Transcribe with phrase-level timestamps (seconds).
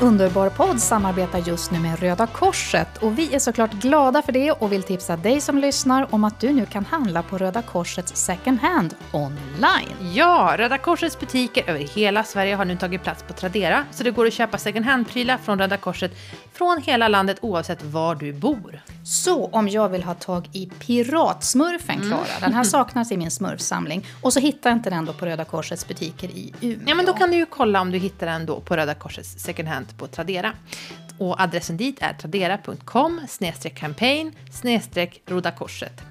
[0.00, 4.52] underbar podd samarbetar just nu med Röda Korset och vi är såklart glada för det
[4.52, 8.16] och vill tipsa dig som lyssnar om att du nu kan handla på Röda Korsets
[8.16, 10.12] second hand online.
[10.14, 14.10] Ja, Röda Korsets butiker över hela Sverige har nu tagit plats på Tradera, så det
[14.10, 16.12] går att köpa second hand-prylar från Röda Korset
[16.52, 18.80] från hela landet oavsett var du bor.
[19.04, 24.06] Så om jag vill ha tag i Piratsmurfen, Klara, den här saknas i min smurfsamling,
[24.22, 26.78] och så hittar jag inte den då på Röda Korsets butiker i Umeå.
[26.86, 29.42] Ja, men då kan du ju kolla om du hittar den då på Röda Korsets
[29.42, 30.52] second hand på Tradera.
[31.18, 33.20] Och adressen dit är tradera.com
[33.74, 34.32] campaign
[35.26, 36.02] Röda Korset.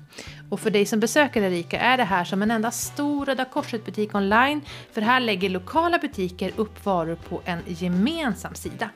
[0.50, 4.16] Och för dig som besöker Erika är det här som en enda stor Röda Korset-butik
[4.16, 4.62] online,
[4.94, 8.90] för här lägger lokala butiker upp varor på en gemensam sida.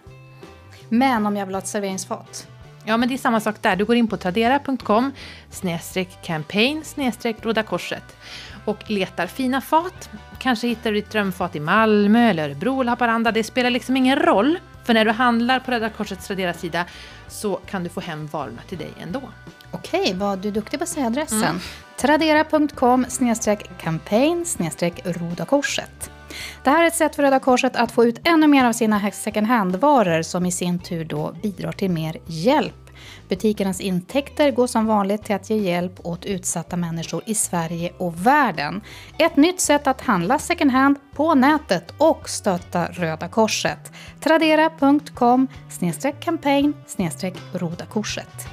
[0.89, 2.47] Men om jag vill ha ett serveringsfat?
[2.85, 3.75] Ja, men det är samma sak där.
[3.75, 5.11] Du går in på tradera.com
[6.23, 6.83] campaign
[7.41, 8.15] Röda Korset
[8.65, 10.09] och letar fina fat.
[10.39, 13.31] Kanske hittar du ditt drömfat i Malmö, eller Örebro eller Haparanda.
[13.31, 14.59] Det spelar liksom ingen roll.
[14.83, 16.85] För när du handlar på Röda Korsets Tradera-sida
[17.27, 19.21] så kan du få hem varorna till dig ändå.
[19.71, 21.43] Okej, vad du är duktig på att säga adressen.
[21.43, 21.59] Mm.
[21.97, 23.05] Tradera.com
[23.81, 24.45] campaign
[25.03, 26.11] Röda Korset.
[26.63, 29.11] Det här är ett sätt för Röda Korset att få ut ännu mer av sina
[29.11, 32.82] second hand-varor som i sin tur då bidrar till mer hjälp
[33.33, 38.27] Butikernas intäkter går som vanligt till att ge hjälp åt utsatta människor i Sverige och
[38.27, 38.81] världen.
[39.19, 43.91] Ett nytt sätt att handla second hand på nätet och stötta Röda Korset.
[44.23, 45.47] Tradera.com
[46.19, 46.73] campaign
[47.53, 48.52] Röda Korset.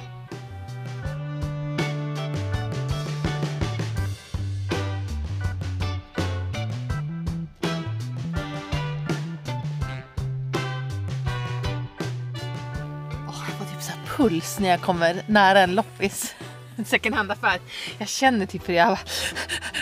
[14.21, 16.35] Puls när jag kommer nära en loppis.
[16.75, 17.59] En second hand-affär.
[17.97, 18.97] Jag känner typ hur jag,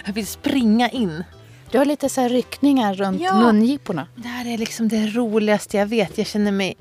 [0.05, 1.23] jag vill springa in.
[1.71, 4.07] Du har lite så ryckningar runt ja, mungiporna.
[4.15, 6.17] Det här är liksom det roligaste jag vet.
[6.17, 6.77] Jag känner mig...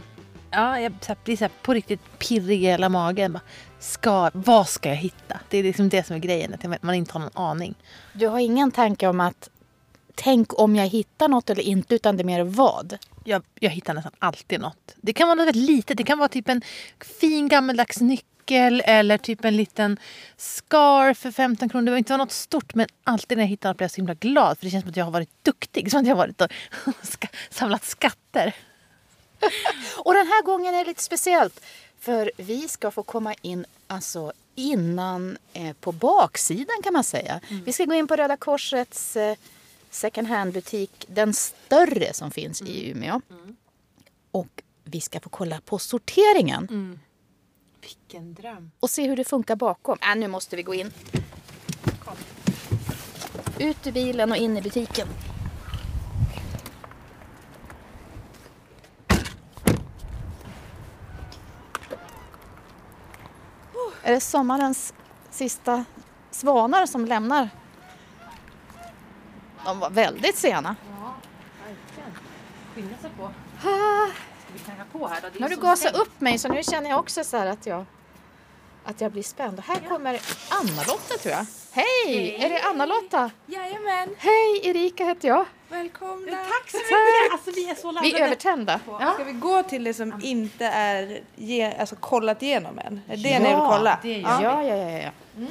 [0.50, 0.92] Ja, jag
[1.24, 3.38] blir så på riktigt pirrig i hela magen.
[3.78, 5.40] ska, vad ska jag hitta?
[5.48, 7.74] Det är liksom det som är grejen, att man inte har någon aning.
[8.12, 9.48] Du har ingen tanke om att
[10.14, 12.98] tänk om jag hittar något eller inte, utan det är mer vad?
[13.28, 14.94] Jag, jag hittar nästan alltid något.
[14.96, 15.96] Det kan vara något väldigt litet.
[15.96, 16.62] Det kan vara typ en
[17.20, 19.98] fin gammaldags nyckel eller typ en liten
[20.36, 21.84] scarf för 15 kronor.
[21.84, 24.14] Det var inte något stort men alltid när jag hittar något blir jag så himla
[24.14, 25.90] glad för det känns som att jag har varit duktig.
[25.90, 26.50] Som att jag har varit och
[27.50, 28.54] samlat skatter.
[29.96, 31.60] och den här gången är det lite speciellt.
[32.00, 37.40] För vi ska få komma in alltså innan eh, på baksidan kan man säga.
[37.48, 37.64] Mm.
[37.64, 39.36] Vi ska gå in på Röda Korsets eh,
[39.90, 42.72] second hand-butik, den större som finns mm.
[42.72, 43.20] i Umeå.
[43.30, 43.56] Mm.
[44.30, 46.68] Och vi ska få kolla på sorteringen.
[46.70, 46.98] Mm.
[47.80, 48.70] Vilken dröm.
[48.80, 49.98] Och se hur det funkar bakom.
[50.02, 50.92] Äh, nu måste vi gå in.
[52.04, 52.16] Kom.
[53.58, 55.08] Ut ur bilen och in i butiken.
[64.02, 64.94] Är det sommarens
[65.30, 65.84] sista
[66.30, 67.50] svanar som lämnar
[69.68, 70.76] de var väldigt sena.
[71.00, 71.14] Ja,
[71.66, 72.18] verkligen.
[72.74, 73.30] Skynda sig på.
[73.60, 75.28] Ska vi knacka på här då?
[75.32, 77.84] Nu har du gasat upp mig så nu känner jag också så att jag,
[78.84, 79.58] att jag blir spänd.
[79.58, 79.88] Och här ja.
[79.88, 81.46] kommer Anna-Lotta tror jag.
[81.72, 81.86] Hej!
[82.06, 82.44] Hej!
[82.44, 83.30] Är det Anna-Lotta?
[83.46, 84.08] Jajamän.
[84.18, 84.60] Hej!
[84.62, 85.44] Erika heter jag.
[85.68, 86.32] Välkomna.
[86.32, 87.32] Tack så mycket!
[87.32, 88.12] Alltså, vi är så laddade.
[88.12, 88.80] Vi är övertända.
[88.86, 89.12] Ja.
[89.14, 93.00] Ska vi gå till det som inte är ge, alltså, kollat igenom än?
[93.08, 93.98] Är det ja, ni vill kolla?
[94.02, 94.42] Det ja.
[94.42, 94.98] ja, ja, ja.
[94.98, 95.10] ja.
[95.36, 95.50] Mm.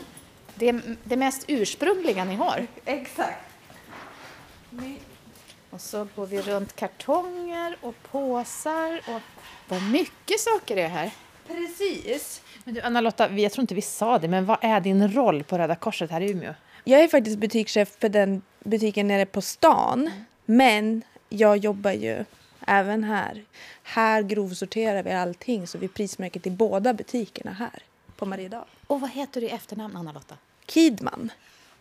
[0.55, 2.67] Det, det mest ursprungliga ni har.
[2.85, 3.46] Exakt.
[5.77, 9.21] Och så går vi runt kartonger och påsar och
[9.67, 11.11] vad mycket saker det är här.
[11.47, 12.41] Precis.
[12.63, 15.57] Men du, Anna-Lotta, jag tror inte vi sa det, men vad är din roll på
[15.57, 16.53] Röda Korset här i Umeå?
[16.83, 19.99] Jag är faktiskt butikschef för den butiken nere på stan.
[19.99, 20.23] Mm.
[20.45, 22.25] Men jag jobbar ju
[22.67, 23.43] även här.
[23.83, 27.83] Här grovsorterar vi allting så vi prismärker till båda butikerna här
[28.15, 28.67] på Mariedal.
[28.87, 30.35] Och vad heter du i efternamn, Anna-Lotta?
[30.65, 31.31] Kidman.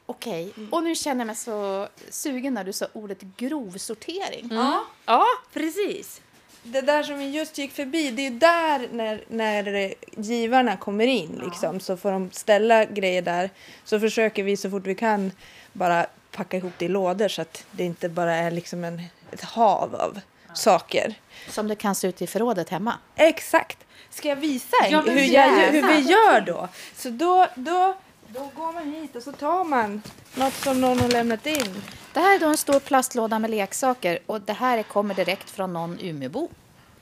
[0.07, 0.67] Okej, okay.
[0.71, 4.45] och nu känner jag mig så sugen när du sa ordet grovsortering.
[4.45, 4.57] Mm.
[4.57, 4.85] Ja.
[5.07, 6.21] ja, precis.
[6.63, 11.41] Det där som vi just gick förbi, det är där när, när givarna kommer in
[11.45, 11.81] liksom, ja.
[11.81, 13.51] så får de ställa grejer där.
[13.85, 15.33] Så försöker vi så fort vi kan
[15.73, 19.43] bara packa ihop det i lådor så att det inte bara är liksom en, ett
[19.43, 20.55] hav av ja.
[20.55, 21.15] saker.
[21.49, 22.95] Som det kan se ut i förrådet hemma.
[23.17, 23.79] Exakt.
[24.11, 26.69] Ska jag visa ja, hur, jag, hur vi gör då?
[26.95, 27.97] Så då, då
[28.37, 30.03] då går man hit och så tar man
[30.35, 31.83] något som någon har lämnat in.
[32.13, 35.73] Det här är då en stor plastlåda med leksaker och det här kommer direkt från
[35.73, 36.49] någon Umeåbo.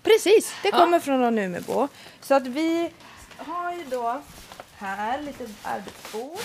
[0.02, 1.00] Precis, det kommer ja.
[1.00, 1.88] från någon Umeåbo.
[2.20, 2.90] Så att vi
[3.36, 4.22] har ju då
[4.76, 6.38] här lite arbetsbord.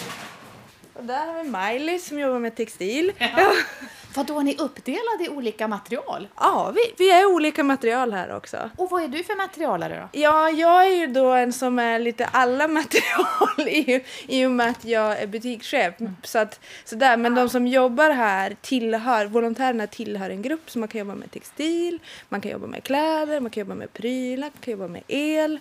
[0.94, 3.12] Och där har vi Miley som jobbar med textil.
[3.18, 3.54] Ja.
[4.16, 6.28] Vad då är ni uppdelade i olika material?
[6.36, 8.70] Ja, vi, vi är olika material här också.
[8.78, 10.20] Och vad är du för materialare då?
[10.20, 14.70] Ja, jag är ju då en som är lite alla material i, i och med
[14.70, 15.94] att jag är butikschef.
[16.24, 17.18] Så att, sådär.
[17.18, 21.32] Men de som jobbar här tillhör, volontärerna tillhör en grupp så man kan jobba med
[21.32, 25.04] textil, man kan jobba med kläder, man kan jobba med prylar, man kan jobba med
[25.08, 25.60] el,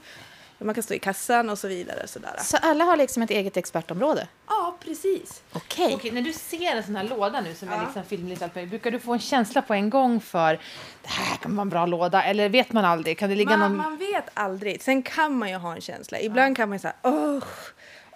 [0.64, 2.06] man kan stå i kassan och så vidare.
[2.06, 2.36] Sådär.
[2.42, 4.28] Så alla har liksom ett eget expertområde?
[4.48, 5.42] Ja, precis.
[5.52, 5.94] Okej.
[5.94, 7.82] Okej, när du ser en sån här låda nu som är Ja.
[7.82, 10.54] liksom fylld med lite allt möjligt, brukar du få en känsla på en gång för
[11.02, 13.18] det här kan vara en bra låda eller vet man aldrig?
[13.18, 13.76] Kan det ligga Man, någon...
[13.76, 14.82] man vet aldrig.
[14.82, 16.20] Sen kan man ju ha en känsla.
[16.20, 17.42] Ibland kan man ju säga åh,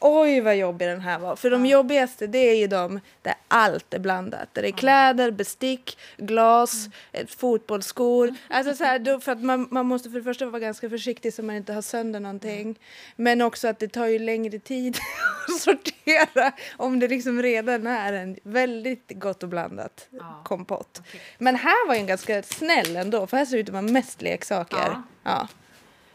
[0.03, 1.37] oj vad jobbig den här var.
[1.37, 4.49] För de jobbigaste det är ju de där allt är blandat.
[4.53, 8.35] Där det är kläder, bestick, glas, ett fotbollsskor.
[8.51, 11.35] Alltså så här, då, för att man, man måste för det första vara ganska försiktig
[11.35, 12.79] så man inte har sönder någonting.
[13.17, 14.99] Men också att det tar ju längre tid
[15.49, 20.09] att sortera om det liksom redan är en väldigt gott och blandat
[20.45, 21.03] kompott.
[21.39, 23.83] Men här var ju en ganska snäll ändå för här ser det ut att vara
[23.83, 24.77] mest leksaker.
[24.79, 25.03] Ja.
[25.25, 25.49] Ja.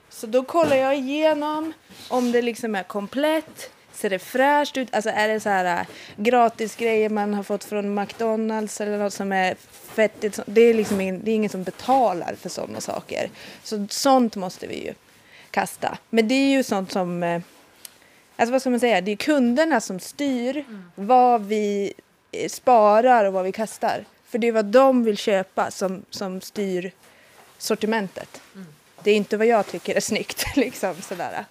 [0.09, 1.73] Så då kollar jag igenom
[2.09, 3.71] om det liksom är komplett.
[3.97, 4.87] Ser det fräscht ut?
[4.95, 5.85] Alltså är det så här äh,
[6.17, 9.55] gratis grejer man har fått från McDonalds eller något som är
[9.93, 10.39] fettigt?
[10.45, 13.29] Det är liksom ingen, det är ingen som betalar för sådana saker.
[13.63, 14.93] Så sånt måste vi ju
[15.51, 15.97] kasta.
[16.09, 17.23] Men det är ju sånt som...
[17.23, 17.41] eh,
[18.39, 19.01] Alltså vad ska man säga?
[19.01, 20.65] Det är kunderna som styr
[20.95, 21.93] vad vi
[22.31, 24.05] eh, sparar och vad vi kastar.
[24.29, 26.91] För det är vad de vill köpa som, som styr
[27.57, 28.41] sortimentet.
[29.03, 30.45] Det är inte vad jag tycker är snyggt.
[30.55, 31.45] Liksom sådär.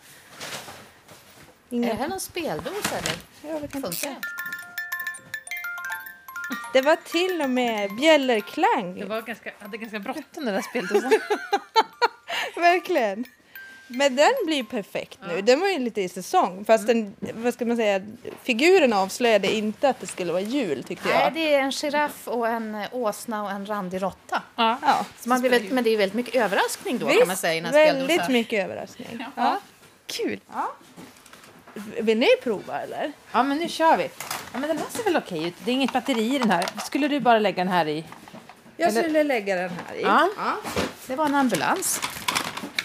[1.71, 1.95] Är det Inga...
[1.95, 3.15] här någon speldos eller?
[3.55, 4.17] Ja, det, kan Funkar det?
[6.73, 8.95] det var till och med bjällerklang.
[9.01, 11.13] Det var ganska, hade ganska bråttom den där speldosan.
[12.57, 13.25] Verkligen.
[13.89, 15.43] Men den blir perfekt nu.
[15.43, 16.65] Den var ju lite i säsong.
[16.65, 18.01] Fast den, vad ska man säga,
[18.43, 21.35] figuren avslöjade inte att det skulle vara jul tyckte Nej, jag.
[21.35, 24.43] det är en giraff och en eh, åsna och en randig råtta.
[24.57, 24.79] ja.
[24.83, 25.05] Ja.
[25.21, 28.29] Så man blir väldigt, men det är väldigt mycket överraskning då kan man säga väldigt
[28.29, 29.09] mycket överraskning.
[29.19, 29.27] Ja.
[29.37, 29.61] Ja.
[30.07, 30.41] Kul!
[32.01, 33.13] Vill ni prova eller?
[33.33, 34.11] Ja, men nu kör vi.
[34.53, 35.55] Ja, men den här ser väl okej ut.
[35.65, 36.67] Det är inget batteri i den här.
[36.85, 38.05] Skulle du bara lägga den här i?
[38.77, 40.03] Jag Eller- skulle lägga den här i.
[40.03, 40.29] Ja.
[41.07, 42.01] Det var en ambulans.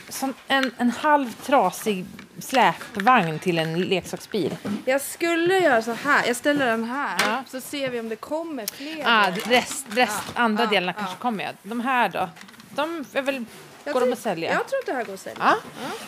[0.09, 2.05] Som en, en halv trasig
[2.39, 4.57] släpvagn till en leksaksbil.
[4.85, 6.27] Jag skulle göra så här.
[6.27, 7.21] Jag ställer den här.
[7.25, 7.43] Ja.
[7.47, 9.03] Så ser vi om det kommer fler.
[9.05, 10.99] Ah, rest, rest, andra ja, delarna ja.
[10.99, 11.43] kanske kommer.
[11.43, 11.51] Ja.
[11.63, 12.29] De här då?
[12.75, 13.45] De är väl,
[13.83, 14.51] Jag går de tror- att sälja?
[14.51, 15.37] Jag tror att det här går att sälja.
[15.39, 15.57] Ja.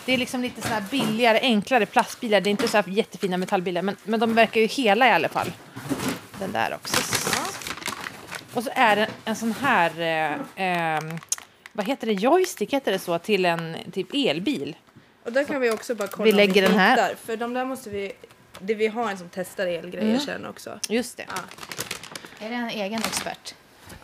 [0.06, 2.40] Det är liksom lite så här billigare, enklare plastbilar.
[2.40, 5.28] Det är inte så här jättefina metallbilar, men, men de verkar ju hela i alla
[5.28, 5.52] fall.
[6.38, 6.96] Den där också.
[8.54, 11.18] Och så är det en sån här, eh, ehm,
[11.72, 14.76] vad heter det, joystick heter det så, till en typ elbil.
[15.24, 16.90] Och där kan vi också bara kolla Vi om lägger den här.
[16.90, 18.12] hittar, För de där måste vi...
[18.58, 20.20] Det vi har en som testar elgrejer Mm.
[20.20, 20.78] sen också.
[20.88, 21.24] Just det.
[21.28, 21.34] Ja.
[22.46, 23.54] Är det en egen expert?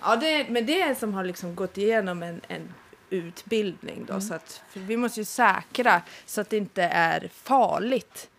[0.02, 2.75] Ja, det, men det är en som har liksom gått igenom en, en
[3.11, 4.21] utbildning då.
[4.21, 8.31] Så att, vi måste ju säkra så att det inte är farligt.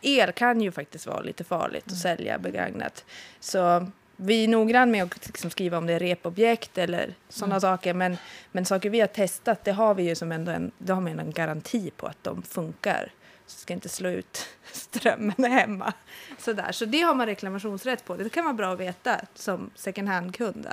[0.00, 3.04] El kan ju faktiskt vara lite farligt att sälja begagnat.
[3.40, 7.94] Så vi är noggrann med att liksom skriva om det är repobjekt eller sådana saker.
[7.94, 8.16] Men,
[8.52, 11.22] men saker vi har testat, det har vi ju som ändå en, det har ändå
[11.22, 13.12] en garanti på att de funkar.
[13.46, 15.92] Så ska inte slå ut strömmen hemma.
[16.38, 16.72] Sådär.
[16.72, 18.16] Så det har man reklamationsrätt på.
[18.16, 20.66] Det kan vara bra att veta som second hand-kund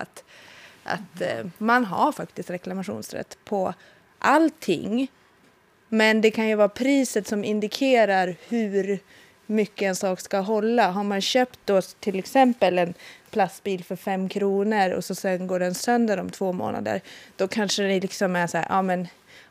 [0.90, 3.74] att, eh, man har faktiskt reklamationsrätt på
[4.20, 5.08] allting.
[5.90, 9.00] Men det kan ju vara priset som indikerar hur
[9.46, 10.92] mycket en sak ska hålla.
[10.92, 12.94] Har man köpt då till exempel en
[13.32, 17.02] plastbil för fem kronor och så sen går den sönder om två månader,
[17.36, 19.08] då kanske det liksom är så här, ja men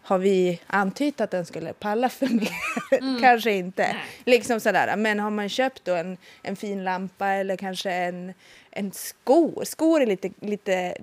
[0.08, 3.20] har vi antytt att den skulle palla för mer?
[3.20, 3.96] kanske inte.
[4.24, 4.96] Liksom sådär.
[4.96, 8.34] Men har man köpt då en, en fin lampa eller kanske en,
[8.70, 9.64] en skor.
[9.64, 10.94] Skor är lite, lite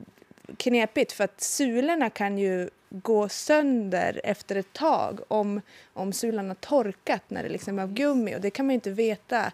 [0.57, 5.61] knepigt för att sulorna kan ju gå sönder efter ett tag om,
[5.93, 8.75] om sulan har torkat när det liksom är av gummi och det kan man ju
[8.75, 9.51] inte veta.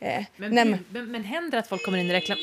[0.00, 0.54] Eh, Men,
[0.90, 2.38] men, men händer det att folk kommer in i reklam...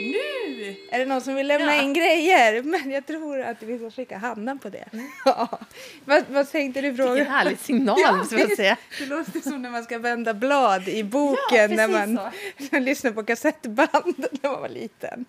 [0.00, 1.82] nu är det någon som vill lämna Ja.
[1.82, 4.84] in grejer men jag tror att vi ska skicka Hanna på det.
[5.24, 5.58] Ja.
[6.04, 7.12] vad, vad tänkte du fråga?
[7.12, 8.76] Vilken härlig signal, Ja, måste jag säga.
[8.98, 14.14] Det låter som när man ska vända blad i boken när man, lyssnar på kassettband
[14.16, 15.24] när man var liten.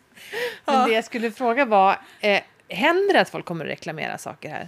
[0.65, 0.85] Men Ja.
[0.87, 4.67] det jag skulle fråga var, eh, händer det att folk kommer att reklamera saker här?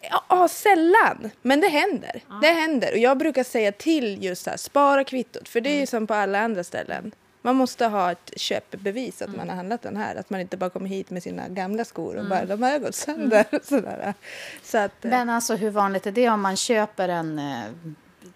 [0.00, 1.30] Ja, ja, sällan.
[1.42, 2.20] Men det händer.
[2.42, 2.92] Det händer.
[2.92, 5.48] Och jag brukar säga till just här, spara kvittot.
[5.48, 7.12] För det är ju som på alla andra ställen.
[7.42, 10.16] Man måste ha ett köpbevis att man har handlat den här.
[10.16, 12.94] Att man inte bara kommer hit med sina gamla skor och bara de har gått
[12.94, 13.44] sönder.
[13.62, 14.14] Sådär.
[14.62, 17.64] Så att, eh, Men alltså hur vanligt är det om man köper en eh,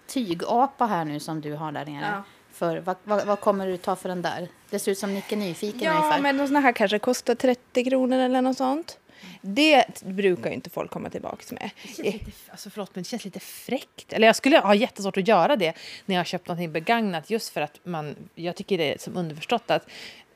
[0.06, 2.06] tygapa här nu som du har där nere?
[2.12, 2.22] Ja.
[2.52, 4.48] För, vad, vad, vad kommer du ta för den där?
[4.70, 6.20] Det ser ut som Nicke Nyfiken Ja, ungefär.
[6.22, 8.98] men de såna här kanske kostar 30 kronor eller något sånt.
[9.40, 11.70] Det brukar ju inte folk komma tillbaka med.
[11.82, 14.12] Det känns lite, alltså förlåt, men det känns lite fräckt.
[14.12, 15.72] Eller jag skulle ha jättesvårt att göra det
[16.06, 19.16] när jag har köpt någonting begagnat just för att man, jag tycker det är som
[19.16, 19.86] underförstått att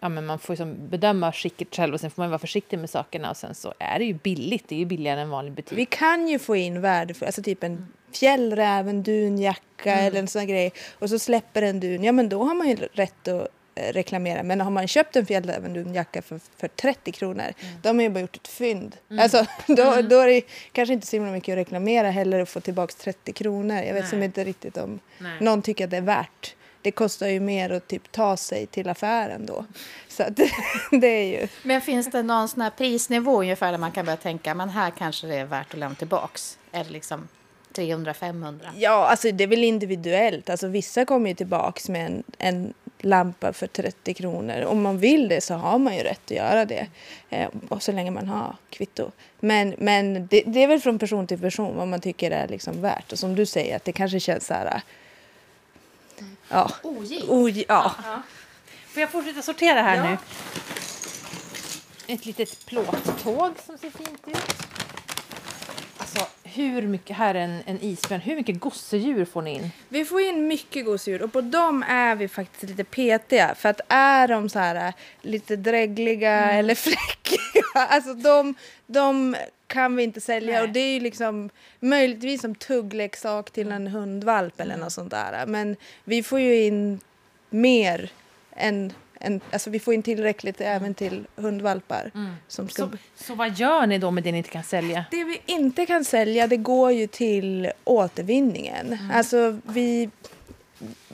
[0.00, 2.90] ja, men man får liksom bedöma skicket själv och sen får man vara försiktig med
[2.90, 5.78] sakerna och sen så är det ju billigt, det är ju billigare än vanlig butik.
[5.78, 10.47] Vi kan ju få in värdefull, alltså typ en fjällräv, en dunjacka eller en sån
[10.47, 13.49] grej och så släpper en dun, ja men då har man ju rätt att
[13.92, 14.42] reklamera.
[14.42, 18.04] Men har man köpt en fjällräv, en dunjacka för, för 30 kronor, då har man
[18.04, 18.97] ju bara gjort ett fynd.
[19.18, 20.42] Alltså, då, då är det
[20.73, 23.76] kanske inte så himla mycket att reklamera heller och få tillbaka 30 kronor.
[23.76, 24.11] Jag vet Nej.
[24.11, 25.37] som inte riktigt om Nej.
[25.40, 26.54] någon tycker att det är värt.
[26.82, 29.64] Det kostar ju mer att typ ta sig till affären då.
[30.08, 30.37] Så att,
[30.90, 31.49] det är ju...
[31.62, 34.92] Men finns det någon sån här prisnivå ungefär där man kan börja tänka men här
[34.99, 36.58] kanske det är värt att lämna tillbaks?
[36.73, 37.28] Är det liksom
[37.75, 38.68] 300-500?
[38.76, 40.50] Ja, alltså det är väl individuellt.
[40.50, 44.64] Alltså vissa kommer ju tillbaks med en, en lampa för 30 kronor.
[44.64, 46.87] Om man vill det så har man ju rätt att göra det.
[47.31, 49.11] Eh, och så länge man har kvitto.
[49.40, 52.83] Men, men det, det är väl från person till person vad man tycker är liksom
[52.83, 53.12] värt.
[53.12, 54.83] Och som du säger, att det kanske känns så här...
[56.49, 56.71] Ja.
[56.83, 57.25] Ogilt.
[57.28, 57.95] Oj, ja.
[58.87, 60.17] Får jag fortsätta sortera här nu?
[62.14, 64.77] Ett litet plåttåg som ser fint ut.
[66.59, 69.71] Hur mycket, här är en, en isbjörn, hur mycket gosedjur får ni in?
[69.88, 73.55] Vi får in mycket gosedjur och på dem är vi faktiskt lite petiga.
[73.55, 78.55] För att är de så här äh, lite drägliga eller fläckiga, alltså de,
[78.87, 79.37] de
[79.67, 80.55] kan vi inte sälja.
[80.55, 80.62] Nej.
[80.62, 81.50] Och det är ju liksom
[81.81, 85.47] möjligtvis som tuggleksak till en hundvalp eller något sånt där.
[85.47, 87.00] Men vi får ju in
[87.50, 88.11] mer
[88.57, 92.10] än, än alltså vi får in tillräckligt även till hundvalpar.
[92.48, 95.04] Som ska Så, så vad gör ni då med det ni inte kan sälja?
[95.10, 98.98] det vi inte kan sälja det går ju till återvinningen.
[99.12, 100.10] Alltså vi,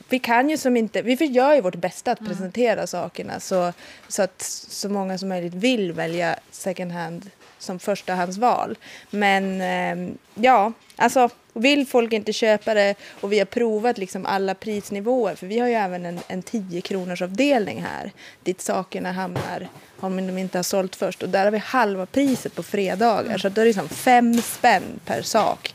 [0.09, 3.73] vi kan ju som inte, vi gör ju vårt bästa att presentera sakerna så,
[4.09, 8.79] så att så många som möjligt vill välja second hand som förstahandsval.
[9.11, 11.29] Men ehm, ja, alltså
[11.63, 15.69] vill folk inte köpa det och vi har provat liksom alla prisnivåer för vi har
[15.69, 19.69] ju även en, en 10 kronors avdelning här dit sakerna hamnar
[20.01, 23.49] om de inte har sålt först och där har vi halva priset på fredagar så
[23.49, 25.75] då är det liksom fem spänn per sak.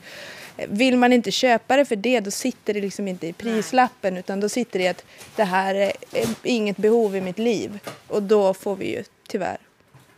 [0.67, 4.39] Vill man inte köpa det för det då sitter det liksom inte i prislappen utan
[4.39, 5.05] då sitter det i att
[5.35, 9.57] det här är är inget behov i mitt liv och då får vi ju tyvärr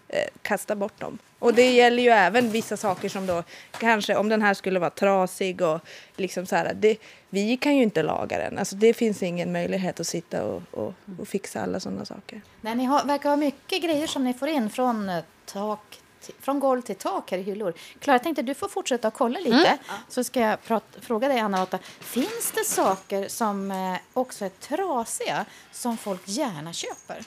[0.08, 1.18] eh, kasta bort dem.
[1.42, 3.44] Och det gäller ju även vissa saker som då
[3.80, 5.80] kanske om den här skulle vara trasig och
[6.16, 6.74] liksom så här.
[6.74, 6.98] Det,
[7.30, 8.58] vi kan ju inte laga den.
[8.58, 12.42] Alltså det finns ingen möjlighet att sitta och, och, och fixa alla sådana saker.
[12.62, 16.34] Nej, ni har, verkar ha mycket grejer som ni får in från, eh, tak, till-
[16.42, 17.74] från golv till tak här i hyllor.
[18.00, 19.78] Klara, jag tänkte du får fortsätta att kolla lite.
[20.10, 21.80] Så ska jag prata, fråga dig, Anna-Lotta.
[22.00, 27.24] Finns det saker som eh, också är trasiga som folk gärna köper?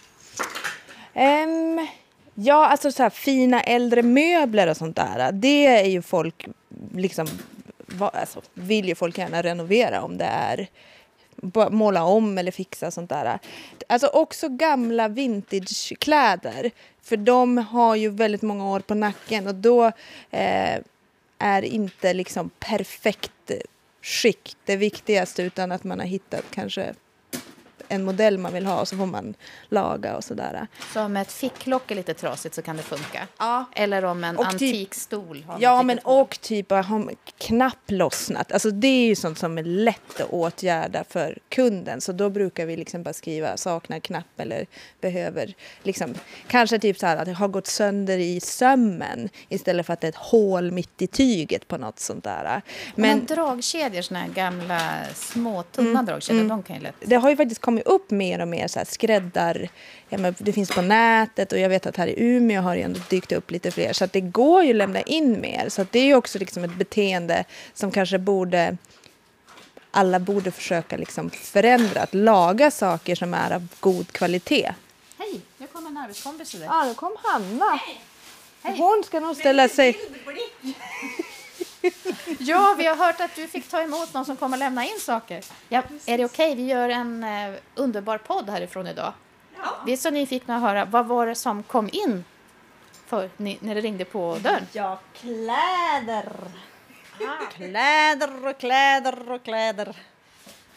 [1.14, 1.86] Ehm,
[2.34, 5.32] ja, alltså så här fina äldre möbler och sånt där.
[5.32, 6.46] Det är ju folk
[6.94, 7.26] liksom,
[7.86, 10.68] va, alltså, vill ju folk gärna renovera om det är
[11.70, 13.38] måla om eller fixa sånt där.
[13.88, 16.70] Alltså också gamla vintagekläder.
[17.02, 19.84] För de har ju väldigt många år på nacken och då
[20.30, 20.78] eh,
[21.38, 23.50] är inte liksom perfekt
[24.02, 26.94] skick det viktigaste utan att man har hittat kanske
[27.94, 29.34] en modell man vill ha och så får man
[29.68, 30.66] laga och sådär.
[30.92, 33.26] Så om ett ficklock är lite trasigt så kan det funka?
[33.38, 33.64] Ja.
[33.72, 37.78] Eller om en Och typ- stol har Ja, men och typ att ha en knapp
[37.90, 38.52] lossnat.
[38.52, 42.00] Alltså det är ju sånt som är lätt att åtgärda för kunden.
[42.00, 44.66] Så då brukar vi liksom bara skriva saknar knapp eller
[45.00, 46.14] behöver liksom
[46.48, 50.06] kanske typ så här att det har gått sönder i sömmen istället för att det
[50.06, 52.62] är ett hål mitt i tyget på något sånt där.
[52.94, 54.80] Men, Men dragkedjor, såna här gamla
[55.14, 56.94] små tunna Mm, dragkedjor, de kan ju lätt...
[57.00, 59.68] det har ju faktiskt kommit upp mer och mer så här skräddar.
[60.08, 62.82] Ja, men det finns på nätet och jag vet att här i Umeå har det
[62.82, 63.92] ändå dykt upp lite fler.
[63.92, 65.68] Så att det går ju att lämna in mer.
[65.68, 68.76] Så att det är ju också liksom ett beteende som kanske borde
[69.90, 72.00] alla borde försöka liksom förändra.
[72.00, 74.74] Att laga saker som är av god kvalitet.
[75.18, 76.68] Hej, nu kommer en arbetskompis till dig.
[76.72, 77.80] Ja, nu kom Hanna.
[78.62, 79.98] Hon ska nog ställa sig...
[82.38, 85.44] Ja, vi har hört att du fick ta emot någon som kommer lämna in saker.
[85.68, 86.54] Ja, är det okej?
[86.54, 89.12] Vi gör en eh, underbar podd härifrån idag.
[89.86, 92.24] Vi är så nyfikna att höra, vad var det som kom in
[93.06, 94.66] för, när det ringde på dörren?
[94.72, 96.32] Ja, kläder.
[97.52, 99.96] Kläder och kläder och kläder.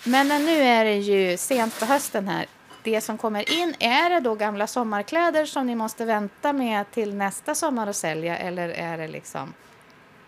[0.03, 2.45] Men nu är det ju sent på hösten här.
[2.83, 7.15] Det som kommer in, är det då gamla sommarkläder som ni måste vänta med till
[7.15, 9.53] nästa sommar att sälja eller är det liksom,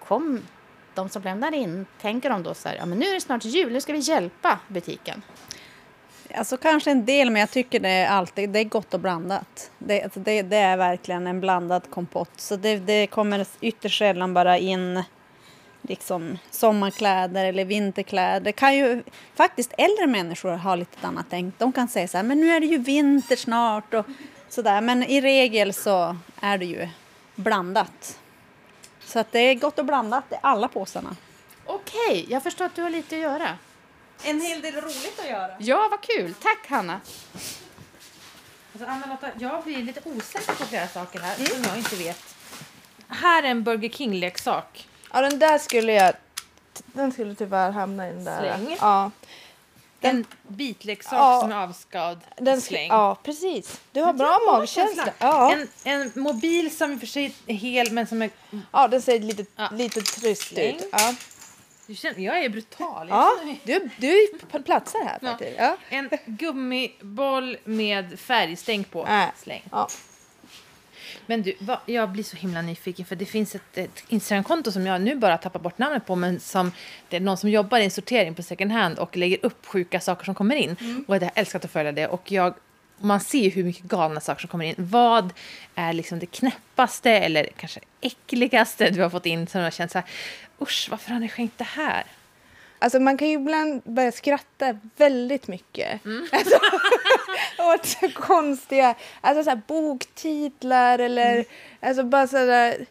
[0.08, 0.42] kom
[0.96, 3.46] de som lämnar in, tänker de då så här, ja men nu är det snart
[3.46, 5.22] jul, nu ska vi hjälpa butiken.
[6.36, 9.72] Alltså kanske en del, men jag tycker det är alltid det är gott och blandat.
[9.78, 12.32] Det, alltså det, det är verkligen en blandad kompott.
[12.36, 15.04] Så det, det kommer ytterst sällan bara in
[15.82, 18.40] liksom sommarkläder eller vinterkläder.
[18.40, 19.04] Det kan ju
[19.36, 21.56] faktiskt äldre människor ha lite annat tänk.
[21.58, 24.06] De kan säga så här, men nu är det ju vinter snart och
[24.50, 24.82] sådär.
[24.82, 26.88] Men i regel så är det ju
[27.36, 28.20] blandat.
[29.10, 31.16] Så att det är gott och blandat i alla påsarna.
[31.66, 33.58] Okej, jag förstår att du har lite att göra.
[34.24, 35.52] En hel del roligt att göra.
[35.60, 36.34] Ja, vad kul.
[36.34, 37.02] Tack, Hanna.
[38.74, 42.36] Alltså, Anna-Lotta, jag blir lite osäker på flera saker här som jag inte vet.
[43.08, 44.88] Här är en Burger King-leksak.
[45.14, 46.14] Ja, den där skulle jag...
[46.86, 48.40] Den skulle tyvärr hamna i den där.
[48.40, 48.78] Släng.
[48.80, 49.12] Ja.
[50.02, 51.42] En bitleksak Ja.
[51.42, 52.20] som är avskad.
[52.38, 52.88] Den Släng.
[52.88, 53.82] Ja, precis.
[53.92, 54.86] Du har bra magkänsla.
[55.06, 55.14] känsla.
[55.20, 55.54] Ja.
[55.54, 58.30] En, en mobil som i och för sig är hel men som är...
[58.72, 59.70] ja, den ser lite, Ja.
[59.74, 60.88] lite trist ut.
[60.92, 61.14] Ja,
[61.88, 63.10] Du känner, jag är brutal.
[63.10, 63.90] Jag ja känner du,
[64.52, 65.56] du platsar här faktiskt.
[65.58, 65.78] Ja.
[65.90, 69.08] En gummiboll med färgstänk på.
[69.08, 69.26] Äh.
[69.44, 69.64] Släng.
[69.72, 69.88] Ja.
[71.26, 74.86] Men du, vad, jag blir så himla nyfiken för det finns ett, ett Instagramkonto som
[74.86, 76.72] jag nu bara tappar bort namnet på men som
[77.10, 80.00] det är någon som jobbar i en sortering på second hand och lägger upp sjuka
[80.00, 80.76] saker som kommer in.
[80.82, 81.06] Mm.
[81.08, 82.54] Och jag har älskat att följa det och jag
[83.02, 84.76] man ser hur mycket galna saker som kommer in.
[84.78, 85.34] Vad
[85.76, 89.92] är liksom det knäppaste eller kanske äckligaste du har fått in som du har känt
[89.92, 90.08] så här,
[90.62, 92.04] usch varför har ni skänkt det här?
[92.80, 96.02] Alltså man kan ju ibland börja skratta väldigt mycket.
[96.32, 96.60] Alltså,
[97.60, 101.46] åt så konstiga, alltså så här boktitlar eller
[101.80, 102.86] alltså bara sådär.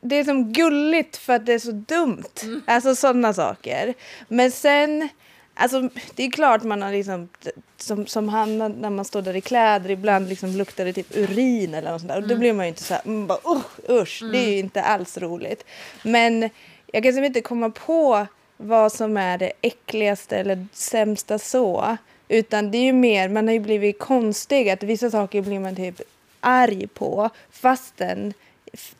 [0.00, 2.62] Det är som gulligt för att det är så dumt.
[2.66, 3.94] Alltså sådana saker.
[4.28, 5.08] Men sen,
[5.54, 7.28] alltså det är klart man har liksom,
[7.76, 11.74] som, som han när man står där i kläder, ibland liksom luktar det typ urin
[11.74, 12.22] eller något sånt där.
[12.22, 14.58] Och då blir man ju inte så här, mm, bara, usch, usch, det är ju
[14.58, 15.64] inte alls roligt.
[16.02, 16.42] Men
[16.86, 21.96] jag kan liksom inte komma på vad som är det äckligaste eller sämsta så.
[22.34, 25.76] Utan det är ju mer, man har ju blivit konstig, att vissa saker blir man
[25.76, 26.00] typ
[26.40, 27.30] arg på.
[27.50, 28.32] Fastän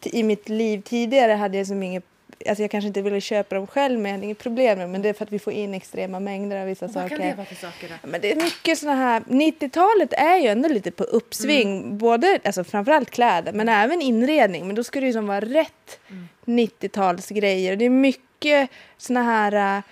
[0.02, 2.04] i mitt liv tidigare hade jag som inget
[2.48, 4.90] Alltså jag kanske inte ville köpa dem själv men jag hade inget problem med.
[4.90, 7.08] Men det är för att vi får in extrema mängder av vissa Vad saker.
[7.08, 8.08] kan det vara för saker då?
[8.08, 12.64] Men det är mycket såna här, 90-talet är ju ändå lite på uppsving, både, alltså
[12.64, 14.66] framförallt kläder men även inredning.
[14.66, 15.98] Men då ska det ju som vara rätt
[16.44, 17.76] 90-talsgrejer.
[17.76, 19.82] Det är mycket såna här äh,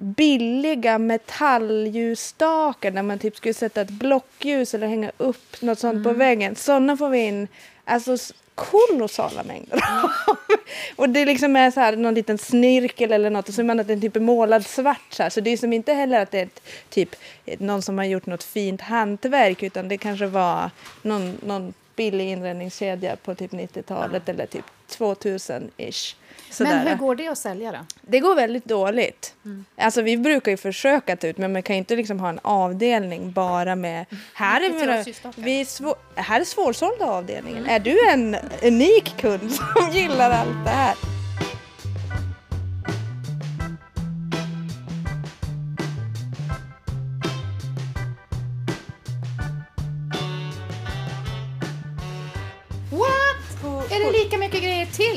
[0.00, 6.12] billiga metalljusstakar där man typ skulle sätta ett blockljus eller hänga upp något sånt på
[6.12, 6.56] väggen.
[6.56, 7.48] Sådana får vi in
[7.84, 8.16] alltså
[8.54, 10.10] kolossala mängder av.
[10.96, 13.80] Och det liksom är så här någon liten snirkel eller något och så är man
[13.80, 15.30] att den typ är målad svart så här.
[15.30, 17.16] Så det är som inte heller att det är ett, typ
[17.58, 20.70] någon som har gjort något fint hantverk utan det kanske var
[21.02, 26.14] någon, någon billig inredningskedja på typ 90-talet eller typ 2000-ish.
[26.60, 27.78] Men hur går det att sälja då?
[28.02, 29.34] Det går väldigt dåligt.
[29.76, 32.40] Alltså vi brukar ju försöka ta ut men man kan ju inte liksom ha en
[32.42, 34.06] avdelning bara med...
[34.34, 35.42] Här är, ljusstakar.
[35.42, 37.66] vi svår, här är svårsålda avdelningen.
[37.66, 41.19] Är du en unik kund som gillar allt det här?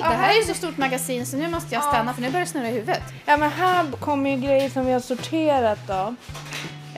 [0.10, 2.46] Det här är ju så stort magasin så nu måste jag stanna för nu börjar
[2.46, 3.02] det snurra i huvudet.
[3.26, 6.16] Ja men här kommer ju grejer som vi har sorterat då.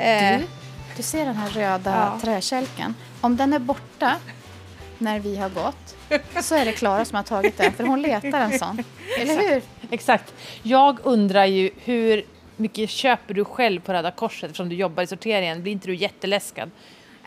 [0.04, 0.46] Eh, Du,
[0.98, 2.20] du ser den här röda Ja.
[2.22, 2.96] träkälken.
[3.22, 4.16] Om den är borta
[4.98, 5.96] när vi har gått
[6.42, 8.84] så är det Klara som har tagit den för hon letar en sån.
[9.20, 9.62] Eller hur?
[9.92, 10.34] Exakt.
[10.64, 12.24] Jag undrar ju hur
[12.58, 15.62] mycket köper du själv på Röda Korset eftersom du jobbar i sorteringen?
[15.62, 16.72] Blir inte du jätteläskad?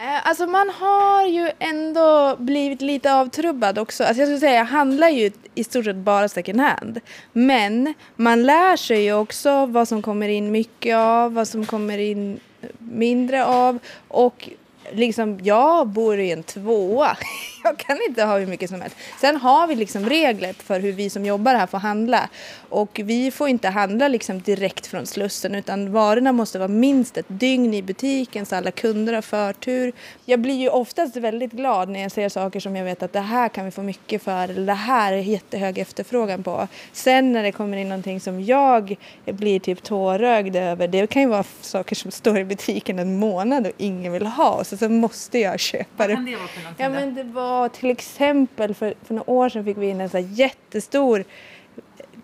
[0.01, 4.05] Eh, alltså man har ju ändå blivit lite avtrubbad också.
[4.05, 7.01] Alltså jag skulle säga jag handlar ju i stort sett bara second hand.
[7.33, 11.99] Men man lär sig ju också vad som kommer in mycket av, vad som kommer
[11.99, 12.41] in
[12.79, 13.79] mindre av.
[14.09, 14.49] Och
[14.93, 17.17] liksom jag bor i en tvåa.
[17.65, 18.97] Jag kan inte ha hur mycket som helst.
[19.21, 22.29] Sen har vi liksom regler för hur vi som jobbar här får handla.
[22.69, 27.27] Och vi får inte handla liksom direkt från Slussen utan varorna måste vara minst ett
[27.29, 29.93] dygn i butiken så alla kunder har förtur.
[30.25, 33.21] Jag blir ju oftast väldigt glad när jag ser saker som jag vet att det
[33.21, 36.69] här kan vi få mycket för eller det här är jättehög efterfrågan på.
[36.93, 41.29] Sen när det kommer in någonting som jag blir typ tårögd över, det kan ju
[41.29, 44.89] vara saker som står i butiken en månad och ingen vill ha och så, så
[44.89, 46.15] måste jag köpa det.
[46.15, 49.65] det vara för någonting Ja men det var till exempel för, för några år sedan
[49.65, 51.25] fick vi in en så jättestor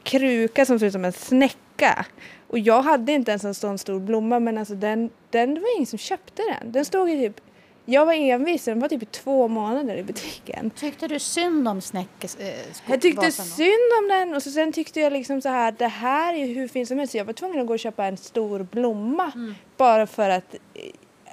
[0.05, 2.07] kruka som ser ut som en snäcka.
[2.49, 5.77] Och jag hade inte ens en sån stor blomma men alltså den, den det var
[5.77, 6.73] ingen som köpte den.
[6.73, 7.41] Den stod i typ
[7.85, 10.71] Jag var envis, den var typ två månader i butiken.
[10.71, 12.37] Tyckte du synd om snäckes...
[12.37, 15.75] Eh, sko- Jag tyckte synd om den och så sen tyckte jag liksom så här,
[15.79, 17.15] det här är hur fint som helst.
[17.15, 19.55] Jag var tvungen att gå och köpa en stor blomma Mm.
[19.77, 20.55] bara för att,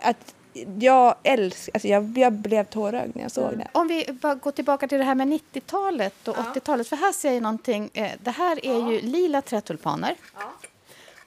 [0.01, 0.35] att
[0.79, 3.67] jag älskar, alltså jag, jag blev tårögd när jag såg det.
[3.71, 4.05] Om vi
[4.41, 6.87] går tillbaka till det här med 90-talet och 80-talet.
[6.87, 7.89] För här ser jag någonting.
[7.93, 10.15] Eh, det här är ju lila trädtulpaner.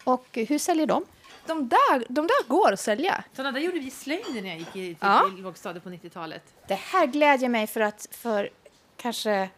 [0.04, 1.04] Och hur säljer de?
[1.46, 3.24] De där, de där går att sälja.
[3.36, 5.30] Sådana där gjorde vi i slöjden när jag gick i, Ja.
[5.38, 6.42] i lågstadiet på 90-talet.
[6.68, 8.48] Det här glädjer mig för att för
[8.96, 9.48] kanske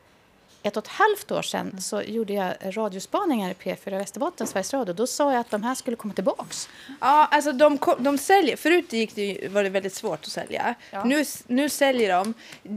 [0.66, 4.94] ett och ett halvt år sedan så gjorde jag radiospaningar i P4 Västerbotten, Sveriges Radio.
[4.94, 6.68] Då sa jag att de här skulle komma tillbaks.
[7.00, 8.56] Ja, alltså de, de säljer.
[8.56, 10.74] Förut gick det var det väldigt svårt att sälja.
[10.90, 11.04] Ja.
[11.04, 12.34] Nu, nu säljer de.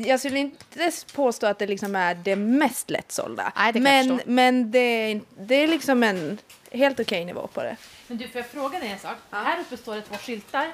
[0.08, 3.54] Jag skulle inte påstå att det liksom är det mest lättsålda.
[3.56, 6.38] Nej, det men men det, det är liksom en
[6.72, 7.76] helt okej nivå på det.
[8.08, 9.18] Men du, får jag fråga dig en sak?
[9.32, 10.72] Här uppe står det två skyltar.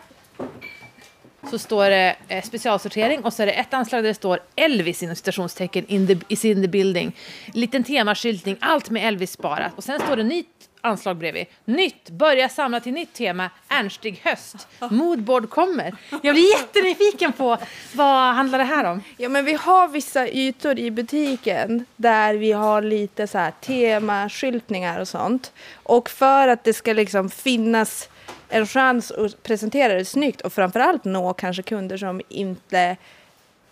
[1.50, 5.04] Så står det eh, specialsortering och så är det ett anslag där det står Elvis
[5.04, 7.16] inom citationstecken in the, is in the building.
[7.54, 9.72] Liten temaskyltning, allt med Elvis sparat.
[9.76, 10.48] Och sen står det nytt
[10.86, 11.46] anslag bredvid.
[11.66, 14.68] Nytt, börja samla till nytt tema, Ernstig höst.
[14.92, 15.96] Moodboard kommer.
[16.10, 17.58] Jag blir jättenyfiken på
[17.94, 19.04] vad handlar det här om?
[19.18, 25.00] Ja, men vi har vissa ytor i butiken där vi har lite så här temaskyltningar
[25.00, 25.54] och sånt.
[25.84, 28.10] Och för att det ska liksom finnas
[28.50, 32.98] en chans att presentera det snyggt och framförallt nå kanske kunder som inte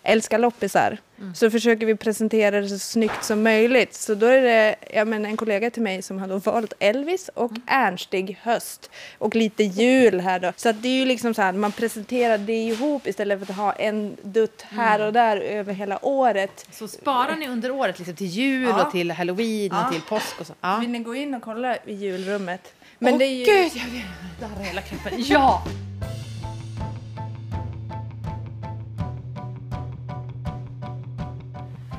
[0.05, 0.97] älskar loppisar
[1.35, 3.93] så försöker vi presentera det så snyggt som möjligt.
[3.93, 7.29] Så då är det ja, men en kollega till mig som har då valt Elvis
[7.33, 10.51] och Ernstig höst och lite jul här då.
[10.55, 13.73] Så det är ju liksom så här, man presenterar det ihop istället för att ha
[13.73, 16.65] en dutt här och där över hela året.
[16.71, 18.85] Så sparar ni under året liksom till jul Ja.
[18.85, 19.85] och till halloween Ja.
[19.85, 20.53] och till påsk och så?
[20.61, 20.77] Ja.
[20.77, 22.73] Vill ni gå in och kolla i julrummet?
[23.03, 23.45] Men Åh, det är ju...
[23.45, 24.05] gud, jag vill
[24.39, 25.11] darra hela kroppen.
[25.17, 25.63] Ja!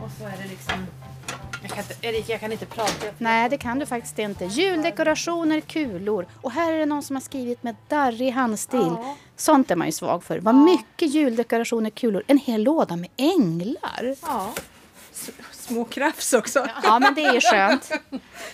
[0.05, 0.87] Och så är det liksom...
[1.63, 3.07] Jag kan inte, Erika, jag kan inte prata.
[3.19, 4.45] Nej, det kan du faktiskt inte.
[4.45, 6.27] Juldekorationer, kulor.
[6.41, 8.93] Och här är det någon som har skrivit med darrig handstil.
[9.37, 10.39] Sånt är man ju svag för.
[10.39, 12.23] Vad mycket juldekorationer, kulor.
[12.27, 14.17] En hel låda med änglar.
[14.23, 14.53] Ja.
[15.65, 16.67] Små krafs också.
[16.83, 17.91] Ja, men det är ju skönt.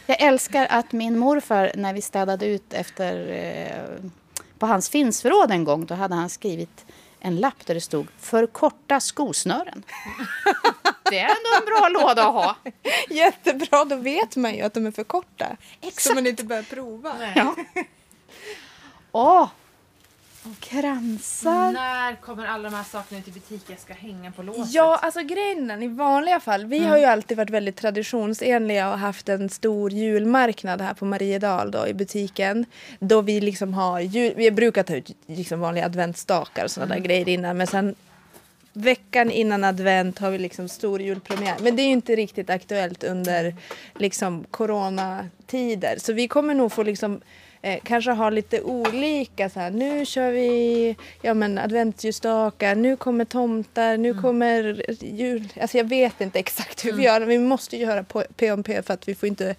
[0.06, 4.10] Jag älskar att min morfar, när vi städade ut efter eh,
[4.58, 6.84] på hans finnsförråd en gång, då hade han skrivit
[7.20, 9.82] en lapp där det stod för korta skosnören.
[11.10, 12.56] Det är ändå en bra låda att ha.
[13.08, 15.56] Jättebra, då vet man ju att de är för korta.
[15.80, 16.14] Så Exakt.
[16.14, 17.12] man inte börjar prova.
[17.34, 17.54] Ja.
[20.46, 20.52] Åh!
[20.60, 21.72] Kransar.
[21.72, 23.62] När kommer alla de här sakerna ut i butik?
[23.66, 24.74] Jag ska hänga på låset.
[24.74, 29.28] Ja, alltså grejen i vanliga fall, vi har ju alltid varit väldigt traditionsenliga och haft
[29.28, 32.66] en stor julmarknad här på Mariedal då i butiken.
[32.98, 37.02] Då vi liksom har, jul, vi brukar ta ut liksom vanliga adventsstakar och sådana där
[37.02, 37.94] grejer innan men sen
[38.72, 41.56] veckan innan advent har vi liksom stor julpremiär.
[41.60, 43.54] Men det är ju inte riktigt aktuellt under
[43.94, 45.96] liksom coronatider.
[45.98, 47.20] Så vi kommer nog få liksom
[47.62, 49.70] eh, kanske ha lite olika så här.
[49.70, 55.52] Nu kör vi ja, men adventsljusstakar, nu kommer tomtar, nu kommer jul.
[55.60, 57.20] Alltså jag vet inte exakt hur vi gör.
[57.20, 59.54] Vi måste ju göra på P om P för att vi får inte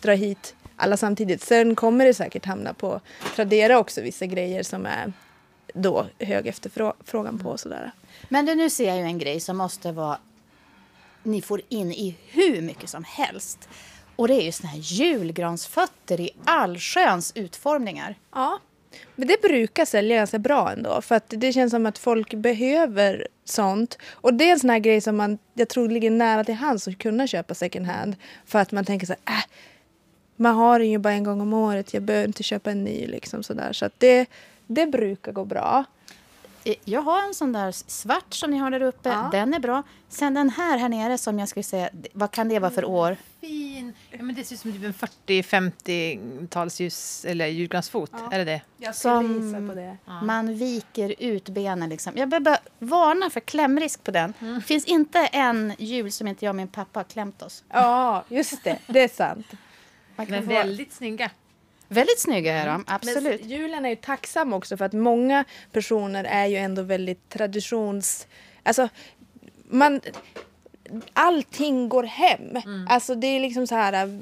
[0.00, 1.42] dra hit alla samtidigt.
[1.42, 3.00] Sen kommer det säkert hamna på
[3.36, 5.12] Tradera också vissa grejer som är
[5.74, 7.90] då hög efterfrågan på sådär.
[8.28, 10.18] Men du, nu ser jag ju en grej som måste vara...
[11.22, 13.68] Ni får in i hur mycket som helst.
[14.16, 18.14] Och det är ju såna här julgransfötter i allsköns utformningar.
[18.32, 18.60] Ja,
[19.14, 21.00] men det brukar sälja ganska bra ändå.
[21.00, 23.98] För att det känns som att folk behöver sånt.
[24.10, 26.88] Och det är en sån här grej som man, jag tror ligger nära till hands
[26.88, 28.16] att kunna köpa second hand.
[28.46, 29.44] För att man tänker så här, äh,
[30.36, 33.06] man har den ju bara en gång om året, jag behöver inte köpa en ny
[33.06, 33.72] liksom sådär.
[33.72, 34.26] Så att det,
[34.66, 35.84] det brukar gå bra.
[36.64, 39.08] Eh, Jag har en sån där svart som ni har där uppe.
[39.08, 39.28] Ja.
[39.32, 39.82] Den är bra.
[40.08, 43.16] Sen den här här nere som jag skulle säga, vad kan det vara för år?
[43.40, 43.92] Fin.
[44.10, 48.10] Ja, men det ser ut som typ en 40-50-tals ljus, eller julgransfot.
[48.30, 48.60] Är det det?
[48.76, 49.96] Jag Som- gissa på det.
[50.24, 52.12] Man viker ut benen liksom.
[52.16, 54.34] Jag behöver varna för klämrisk på den.
[54.38, 57.64] Det finns inte en jul som inte jag och min pappa har klämt oss.
[57.68, 58.78] Ja, just det.
[58.86, 59.46] Det är sant.
[60.16, 61.30] Man kan Men få- väldigt snygga.
[61.94, 63.40] Väldigt snygga är de, absolut.
[63.40, 68.26] Men julen är ju tacksam också för att många personer är ju ändå väldigt traditions...
[68.62, 68.88] Alltså,
[69.64, 70.00] man...
[71.12, 72.62] Allting går hem.
[72.88, 74.20] Alltså det är liksom så här,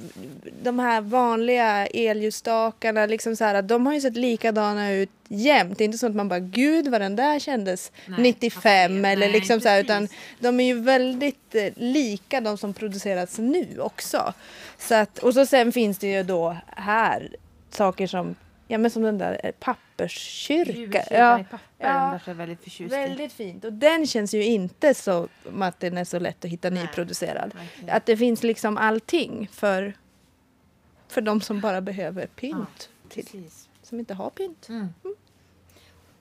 [0.62, 5.78] de här vanliga elljusstakarna, liksom så här, de har ju sett likadana ut jämt.
[5.78, 9.12] Det är inte så att man bara, gud vad den där kändes Nej, 95 okej.
[9.12, 10.08] eller Nej, liksom så här, utan
[10.40, 14.34] de är ju väldigt eh, lika de som produceras nu också.
[14.78, 17.36] Så att, och så sen finns det ju då här
[17.74, 18.34] saker som
[18.68, 20.72] ja men som den där eh, papperskyrka.
[20.72, 22.18] Julkyrkan Ja, i papper, Ja.
[22.26, 23.64] är väldigt förtjust väldigt fint.
[23.64, 25.28] Och den känns ju inte som
[25.60, 26.82] att den är så lätt att hitta Nej.
[26.82, 27.54] nyproducerad.
[27.54, 27.96] Verkligen.
[27.96, 29.94] Att det finns liksom allting för,
[31.08, 32.88] för de som bara behöver pynt.
[33.08, 33.68] till, Precis.
[33.82, 34.68] som inte har pynt.
[34.68, 34.88] Mm.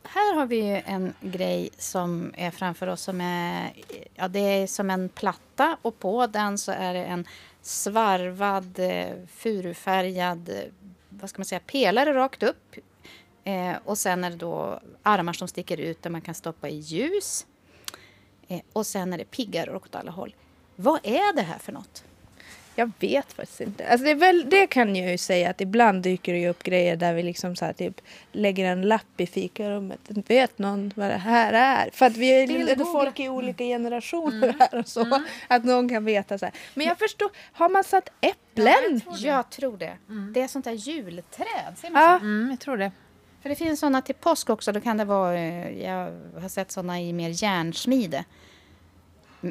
[0.03, 3.73] Här har vi ju en grej som är framför oss som är,
[4.15, 7.25] ja, det är som en platta och på den så är det en
[7.61, 10.49] svarvad eh, furufärgad
[11.21, 12.75] vad ska man säga, pelare rakt upp.
[13.43, 16.75] Eh, och sen är det då armar som sticker ut där man kan stoppa i
[16.75, 17.45] ljus.
[18.47, 20.35] Eh, och sen är det piggar åt alla håll.
[20.75, 22.03] Vad är det här för något?
[22.81, 23.87] Jag vet faktiskt inte.
[23.87, 26.63] Alltså det, är väl, det kan jag ju säga att ibland dyker det ju upp
[26.63, 29.99] grejer där vi liksom så här typ lägger en lapp i fikarummet.
[30.07, 31.89] Vet någon vad det här är?
[31.93, 35.21] För att vi är lite folk i olika generationer här och så.
[35.47, 36.55] Att någon kan veta så här.
[36.73, 39.01] Men jag förstår, har man satt äpplen?
[39.17, 39.97] Jag tror det.
[40.33, 41.77] Det är sånt där julträd.
[41.77, 42.17] Ser man Ja.
[42.19, 42.25] så?
[42.25, 42.91] Mm, jag tror det.
[43.41, 44.71] För det finns såna till påsk också.
[44.71, 48.23] Då kan det vara, eh, jag har sett såna i mer järnsmide.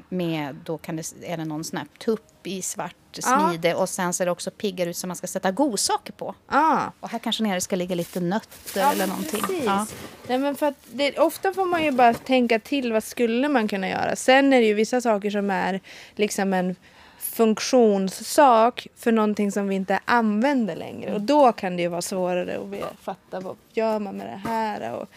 [0.09, 4.13] Med, då kan det, är det någon sån här tupp i svart smide och sen
[4.13, 6.35] ser det också piggar ut som man ska sätta godsaker på.
[6.47, 6.87] Ah.
[7.01, 9.41] Och här kanske nere ska ligga lite nötter Ja, eller någonting.
[9.41, 9.65] Precis.
[9.65, 9.87] Ja.
[10.27, 13.89] Nej, men för det, ofta får man ju bara tänka till vad skulle man kunna
[13.89, 14.17] göra.
[14.17, 15.81] Sen är det ju vissa saker som är
[16.17, 16.77] liksom en
[17.19, 21.15] funktionssak för någonting som vi inte använder längre.
[21.15, 24.93] Och då kan det ju vara svårare att fatta vad gör man med det här.
[24.93, 25.09] Och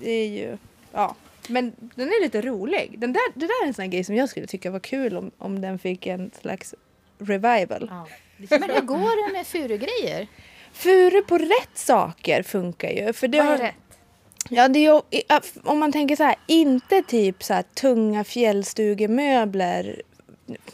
[0.00, 0.58] det är ju,
[0.92, 1.14] ja.
[1.48, 2.94] Men den är lite rolig.
[2.98, 5.16] Den där, det där är en sån här grej som jag skulle tycka var kul
[5.16, 6.74] om, om den fick en slags
[7.18, 7.90] revival.
[7.90, 8.06] Ja.
[8.50, 10.26] Men hur går det med furugrejer?
[10.72, 13.12] Furu på rätt saker funkar ju.
[13.12, 13.74] För det Vad är har, rätt?
[14.48, 15.02] Ja, det är
[15.64, 20.02] om man tänker så här, inte typ så här tunga fjällstugemöbler.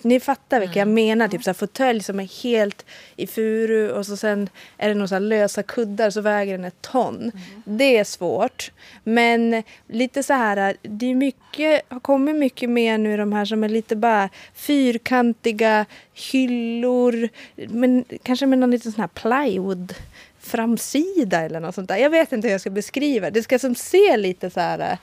[0.02, 4.16] Ni fattar vilka jag menar, typ så fåtölj som är helt i furu och så
[4.16, 7.32] sen är det så här lösa kuddar så väger den ett ton.
[7.64, 8.72] Det är svårt.
[9.04, 13.64] Men lite så här, det är mycket, har kommit mycket mer nu de här som
[13.64, 19.94] är lite bara fyrkantiga hyllor, men kanske med någon liten sån här plywood
[20.40, 21.96] framsida eller något sånt där.
[21.96, 23.40] Jag vet inte hur jag ska beskriva det.
[23.40, 24.98] Det ska som se lite så här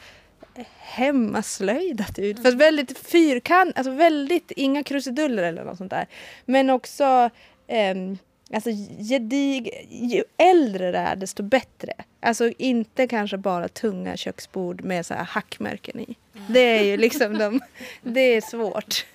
[0.79, 2.43] hemmaslöjdat ut.
[2.43, 6.07] Fast väldigt fyrkant, alltså väldigt, inga krusiduller eller något sånt där.
[6.45, 7.29] Men också
[7.67, 8.17] ehm,
[8.53, 8.69] Alltså
[8.99, 11.93] gedig, ju äldre det är desto bättre.
[12.19, 16.15] Alltså inte kanske bara tunga köksbord med så här hackmärken i.
[16.47, 17.61] Det är ju liksom de,
[18.01, 19.05] det är svårt.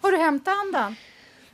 [0.00, 0.96] Har du hämtat andan?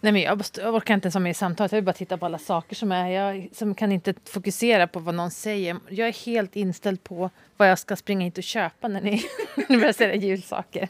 [0.03, 1.73] Nej, men jag, måste, jag orkar inte ens vara med i samtalet.
[1.73, 3.09] Jag vill bara titta på alla saker som är.
[3.09, 5.77] Jag som kan inte fokusera på vad någon säger.
[5.89, 9.23] Jag är helt inställd på vad jag ska springa hit och köpa när ni,
[9.69, 10.89] börjar sälja julsaker.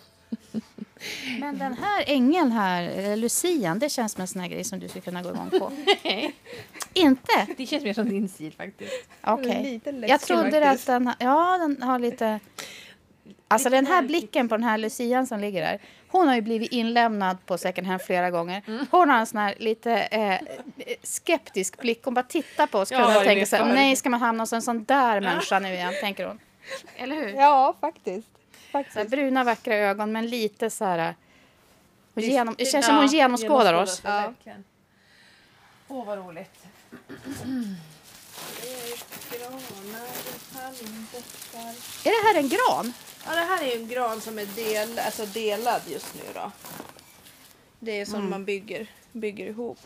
[1.40, 4.88] Men den här ängeln här, eh, lucian, det känns som en sån grej som du
[4.88, 5.72] skulle kunna gå igång på.
[6.92, 7.46] Inte?
[7.56, 9.08] Det känns mer som din stil faktiskt.
[9.20, 9.80] Okej.
[9.84, 10.88] Läskig Jag trodde faktiskt.
[10.88, 12.40] att den, ja, den har lite...
[13.52, 15.78] Alltså den här blicken på den här lucian som ligger där.
[16.08, 18.62] Hon har ju blivit inlämnad på second hand flera gånger.
[18.90, 20.38] Hon har en sån här lite eh,
[21.02, 22.04] skeptisk blick.
[22.04, 24.52] Hon bara tittar på oss och varit tänker så här, nej ska man hamna hos
[24.52, 26.38] en sån där människa nu igen, tänker hon.
[26.96, 27.28] Eller hur?
[27.28, 28.28] Ja, faktiskt.
[28.72, 29.10] Så här, faktiskt.
[29.10, 31.14] bruna vackra ögon men lite så här...
[32.14, 34.02] Hon genom, det Ja, känns som hon genomskådar oss.
[34.04, 34.32] Ja.
[35.88, 36.66] Åh, vad roligt.
[42.04, 42.92] Är det här en gran?
[43.26, 46.52] Ja, det här är ju en gran som är del, alltså delad just nu då.
[47.80, 49.78] Det är som man bygger, bygger ihop.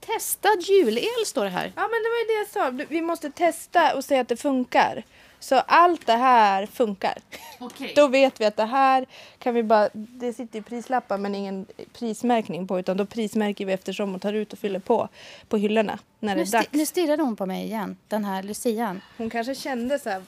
[0.00, 1.72] Testad julel står det här.
[1.76, 2.84] Ja, men det var ju det jag sa.
[2.88, 5.02] Vi måste testa och se att det funkar.
[5.40, 7.18] Så allt det här funkar.
[7.60, 7.92] Okej.
[7.96, 9.06] Då vet vi att det här
[9.38, 9.88] kan vi bara...
[9.92, 14.32] Det sitter ju prislappar men ingen prismärkning på utan då prismärker vi eftersom och tar
[14.32, 15.08] ut och fyller på
[15.48, 16.68] på hyllorna när det Nu, är sti- dags.
[16.72, 19.00] nu stirrade hon på mig igen, den här lucian.
[19.16, 20.22] Hon kanske kände så här...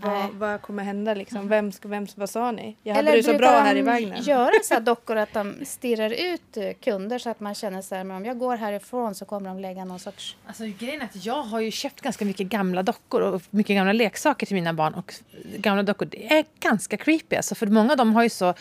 [0.00, 1.48] Vad, vad kommer hända liksom?
[1.48, 2.76] Vem ska, vem, vad sa ni?
[2.82, 4.22] Jag hade Eller det så brukar bra de här i vagnen.
[4.22, 7.94] göra så här dockor att de stirrar ut eh, kunder så att man känner så
[7.94, 10.36] här, men om jag går härifrån så kommer de lägga någon sorts...
[10.46, 13.92] Alltså, grejen är att jag har ju köpt ganska mycket gamla dockor och mycket gamla
[13.92, 14.94] leksaker till mina barn.
[14.94, 15.14] Och
[15.56, 17.36] gamla dockor det är ganska creepy.
[17.36, 18.54] Alltså, för många av dem har ju så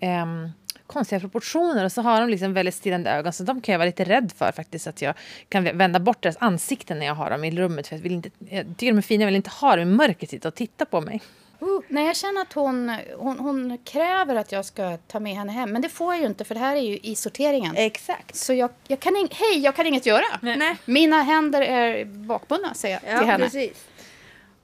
[0.00, 0.50] ehm,
[0.92, 3.32] konstiga proportioner och så har de liksom väldigt stirrande ögon.
[3.32, 4.86] Så de kan jag vara lite rädd för faktiskt.
[4.86, 5.14] Att jag
[5.48, 7.88] kan vända bort deras ansikten när jag har dem i rummet.
[7.88, 9.92] För jag, vill inte, jag tycker de är fina, jag vill inte ha dem i
[9.92, 11.22] mörkret sitta och titta på mig.
[11.62, 15.52] Uh, nej, jag känner att hon, hon, hon kräver att jag ska ta med henne
[15.52, 15.72] hem.
[15.72, 17.76] Men det får jag ju inte för det här är ju i sorteringen.
[17.76, 18.36] Exakt.
[18.36, 20.24] Så jag, jag kan ing- hej, jag kan inget göra.
[20.42, 20.76] Nej.
[20.84, 23.44] Mina händer är bakbundna, säger jag till henne.
[23.44, 23.86] precis.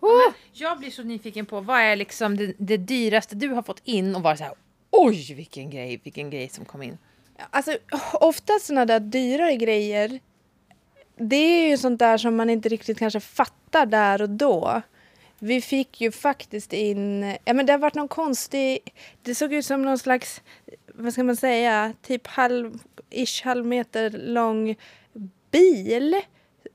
[0.01, 3.81] Men jag blir så nyfiken på vad är liksom det, det dyraste du har fått
[3.85, 4.55] in och varit så här
[4.91, 6.99] oj vilken grej, vilken grej som kom in.
[7.51, 7.79] Alltså
[8.13, 10.21] ofta sådana där dyrare grejer
[11.19, 14.83] det är ju sånt där som man inte riktigt kanske fattar där och då.
[15.39, 18.79] Vi fick ju faktiskt in, ja men det har varit någon konstig,
[19.23, 20.43] det såg ut som någon slags,
[20.95, 22.79] vad ska man säga, typ halv,
[23.11, 24.77] ish halv meter lång
[25.51, 26.15] bil.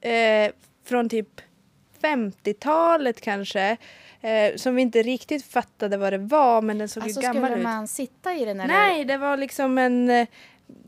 [0.02, 0.52] Eh,
[0.86, 1.42] från typ
[2.02, 3.78] 50-talet kanske.
[4.24, 7.44] Eh, som vi inte riktigt fattade vad det var men den såg Alltså ju gammal
[7.44, 7.64] skulle ut.
[7.64, 8.74] man sitta i den eller?
[8.74, 10.10] Nej, det var liksom en...
[10.10, 10.28] eh,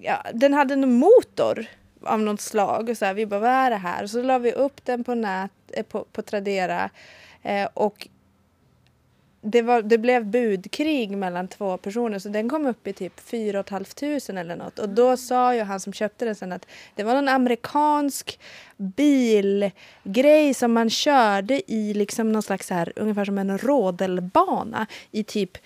[0.02, 1.66] Ja, den hade en motor
[2.04, 2.90] av något slag.
[2.90, 4.08] Och så här, vi bara, vad är det här?
[4.08, 6.90] Så la vi upp den på, nät, eh, på, på Tradera.
[7.44, 8.08] Eh, och
[9.46, 13.64] det, var, det blev budkrig mellan två personer så den kom upp i typ 4
[13.64, 14.80] 500 eller något.
[14.80, 18.40] Och då sa ju han som köpte den sen att det var någon amerikansk
[18.78, 25.24] bilgrej som man körde i liksom någon slags så här, ungefär som en rodelbana i
[25.24, 25.58] typ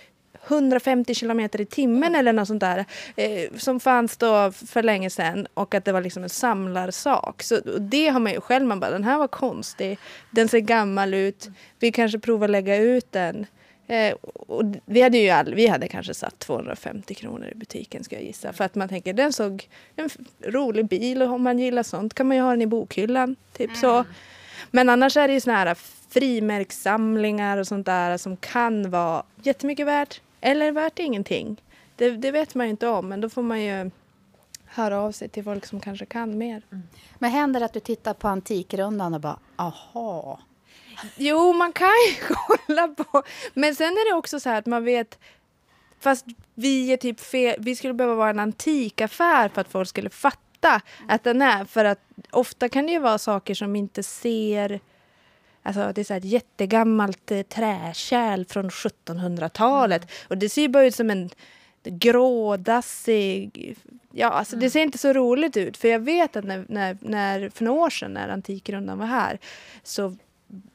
[0.48, 2.86] 150 kilometer i timmen eller något sånt där.
[3.16, 7.44] Eh, som fanns då för länge sedan och att det var liksom en samlarsak.
[7.44, 10.00] Så det har man ju själv, man bara den här var konstig,
[10.32, 13.46] den ser gammal ut, vi kanske provar lägga ut den.
[13.90, 14.16] Eh,
[14.48, 18.24] och vi hade ju all, vi hade kanske satt 250 kronor i butiken ska jag
[18.24, 18.54] gissa.
[18.54, 20.10] För att man tänker den såg en
[20.46, 23.36] rolig bil och om man gillar sånt kan man ju ha den i bokhyllan.
[23.54, 24.06] Typ så.
[24.72, 25.78] Men annars är det ju såna här
[26.10, 31.62] frimärkssamlingar och sånt där som kan vara jättemycket värt eller värt ingenting.
[31.96, 33.92] Det, det vet man ju inte om men då får man ju
[34.66, 36.62] höra av sig till folk som kanske kan mer.
[37.20, 40.40] Men händer det att du tittar på Antikrundan och bara aha?
[41.16, 43.24] Jo, man kan ju kolla på.
[43.54, 45.20] Men sen är det också så här att man vet
[46.02, 50.10] Fast vi är typ fel, vi skulle behöva vara en antikaffär för att folk skulle
[50.10, 51.66] fatta att den är.
[51.66, 52.00] För att
[52.32, 54.80] ofta kan det ju vara saker som inte ser
[55.64, 60.12] Alltså det är så ett jättegammalt eh, träkärl från 1700-talet.
[60.28, 61.30] Och det ser ju bara ut som en
[61.84, 63.76] grådassig...
[64.12, 65.78] Ja, alltså det ser inte så roligt ut.
[65.78, 69.40] För jag vet att när, när, när, för några år sedan när Antikrundan var här
[69.84, 70.16] så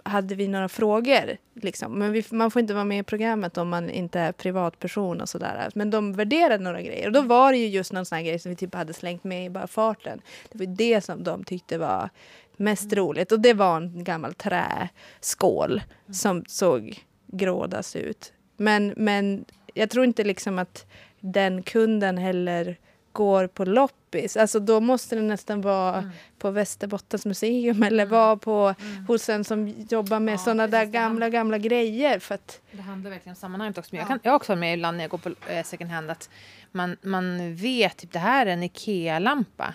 [0.03, 1.37] hade vi några frågor.
[1.55, 1.99] Liksom.
[1.99, 5.29] Men vi, man får inte vara med i programmet om man inte är privatperson och
[5.29, 5.71] sådär.
[5.75, 7.07] Men de värderade några grejer.
[7.07, 9.25] Och då var det ju just någon sån här grej som vi typ hade slängt
[9.25, 10.21] med i bara farten.
[10.53, 12.11] Det var det som de tyckte var
[12.57, 13.33] mest roligt.
[13.33, 15.83] Och det var en gammal träskål
[16.13, 18.33] som såg grådas ut.
[18.57, 20.87] Men, men jag tror inte liksom att
[21.21, 22.77] den kunden heller
[23.15, 24.37] går på loppis.
[24.37, 28.75] Alltså då måste det nästan vara på Västerbottens museum eller vara på,
[29.09, 32.19] hos en som jobbar med Ja, sådana där gamla, gamla grejer.
[32.19, 33.89] För att, Det handlar verkligen om sammanhanget också.
[33.95, 36.11] Men jag, kan, jag har också med ibland när jag går på eh, second hand
[36.11, 36.31] att
[36.73, 39.75] man, man vet typ det här är en Ikea-lampa.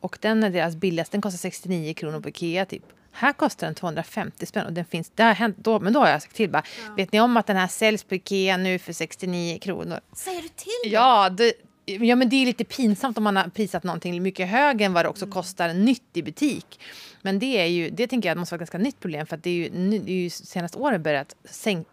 [0.00, 1.14] Och den är deras billigaste.
[1.14, 2.82] Den kostar 69 kronor på Ikea typ.
[3.12, 6.08] Här kostar den 250 spänn och den finns, det har hänt då, men då har
[6.08, 6.62] jag sagt till bara,
[6.96, 10.00] vet ni om att den här säljs på Ikea nu för 69 kronor?
[10.12, 10.92] Säger du till?
[10.92, 11.52] Ja, det,
[11.86, 15.04] ja, men det är lite pinsamt om man har prisat någonting mycket högre än vad
[15.04, 16.80] det också kostar nytt i butik.
[17.22, 19.42] Men det är ju, det tänker jag måste vara ett ganska nytt problem för att
[19.42, 19.68] det är ju,
[19.98, 21.90] det är ju senaste åren börjat sänka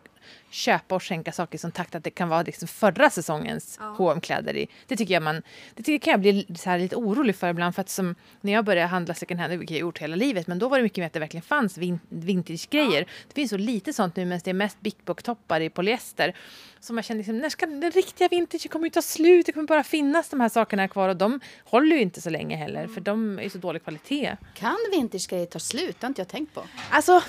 [0.53, 4.57] köpa och skänka saker som takt att det kan vara liksom förra säsongens hm kläder
[4.57, 4.67] i.
[4.87, 5.41] Det tycker jag man,
[5.75, 7.75] det tycker, kan jag bli så här lite orolig för ibland.
[7.75, 10.59] För att som, när jag började handla second hand, vilket jag gjort hela livet, men
[10.59, 13.05] då var det mycket mer att det verkligen fanns vin, vintage-grejer.
[13.27, 16.35] Det finns så lite sånt nu, men det är mest Bic toppar i polyester.
[16.79, 19.45] Som jag känner, liksom, när ska den riktiga vintage kommer ju ta slut?
[19.45, 22.55] Det kommer bara finnas de här sakerna kvar och de håller ju inte så länge
[22.55, 24.37] heller, för de är ju så dålig kvalitet.
[24.55, 25.95] Kan vintagegrejer ta slut?
[25.99, 26.63] Det har inte jag tänkt på.
[26.89, 27.21] alltså,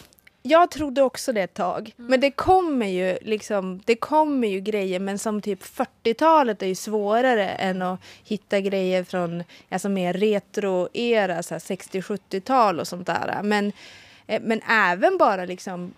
[0.46, 1.92] jag trodde också det ett tag.
[1.96, 6.74] Men det kommer ju liksom, det kommer ju grejer men som typ 40-talet är ju
[6.74, 13.40] svårare än att hitta grejer från alltså mer retro-era, så här 60-70-tal och sånt där.
[13.42, 13.72] Men,
[14.26, 15.94] eh, men även bara liksom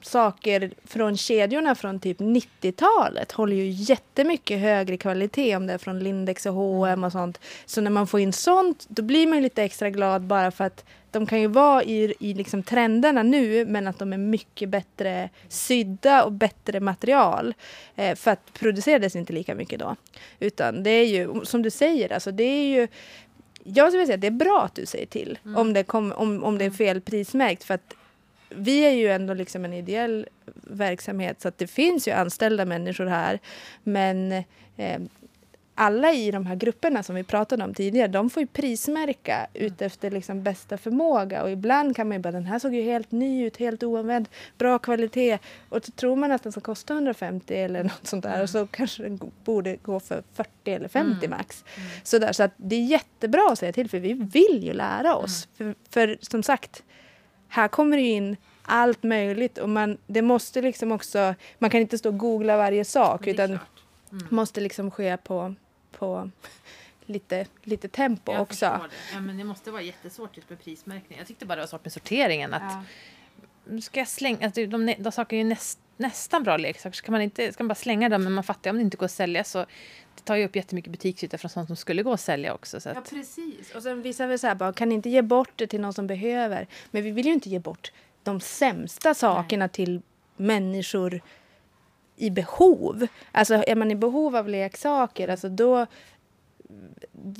[0.00, 5.98] saker från kedjorna från typ 90-talet håller ju jättemycket högre kvalitet om det är från
[5.98, 7.40] Lindex och H&M och sånt.
[7.66, 10.64] Så när man får in sånt då blir man ju lite extra glad bara för
[10.64, 14.68] att de kan ju vara i, i liksom trenderna nu men att de är mycket
[14.68, 17.54] bättre sydda och bättre material.
[17.96, 19.96] Eh, för att producerades inte lika mycket då.
[20.40, 22.88] Utan det är ju, som du säger, alltså det är ju
[23.64, 26.44] jag skulle säga att det är bra att du säger till om, det kom, om,
[26.44, 27.64] om det är fel prismärkt.
[27.64, 27.94] För att
[28.48, 33.06] vi är ju ändå liksom en ideell verksamhet så att det finns ju anställda människor
[33.06, 33.38] här.
[33.82, 34.32] Men
[34.76, 35.00] eh,
[35.74, 39.82] alla i de här grupperna som vi pratade om tidigare, de får ju prismärka ut
[39.82, 41.42] efter liksom bästa förmåga.
[41.42, 44.28] Och ibland kan man ju bara, den här såg ju helt ny ut, helt oanvänd,
[44.58, 45.38] bra kvalitet.
[45.68, 48.42] Och så tror man att den ska kosta 150 eller något sånt där.
[48.42, 51.64] Och så kanske den borde gå för 40 eller 50 max.
[52.02, 55.16] Så, där, så att det är jättebra att säga till, för vi vill ju lära
[55.16, 55.48] oss.
[55.56, 56.82] För, för som sagt,
[57.48, 61.80] här kommer det ju in allt möjligt och man, det måste liksom också, man kan
[61.80, 63.58] inte stå och googla varje sak utan
[64.30, 65.54] måste liksom ske på,
[66.02, 66.30] på
[67.06, 68.66] lite, lite tempo Jag också.
[68.66, 69.14] det.
[69.14, 71.18] Ja, men det måste vara jättesvårt just med prismärkning.
[71.18, 72.54] Jag tyckte bara det var svårt med sorteringen.
[72.54, 72.84] Att,
[73.82, 74.46] Ska jag slänga...
[74.46, 76.96] Alltså, de, de, de saker är ju näst, nästan bra leksaker.
[76.96, 78.96] Så kan man, inte, ska man bara slänga dem, men man fattar om det inte
[78.96, 79.58] går att sälja så
[80.14, 82.80] det tar ju upp jättemycket butiksyta från sånt som skulle gå att sälja också.
[82.80, 83.74] Så Ja, att, precis.
[83.74, 86.66] Och sen vissa vill säga bara, kan inte ge bort det till någon som behöver?
[86.90, 87.92] Men vi vill ju inte ge bort
[88.22, 90.02] de sämsta sakerna till
[90.36, 91.20] människor
[92.22, 93.06] i behov.
[93.32, 95.86] Alltså är man i behov av leksaker, alltså då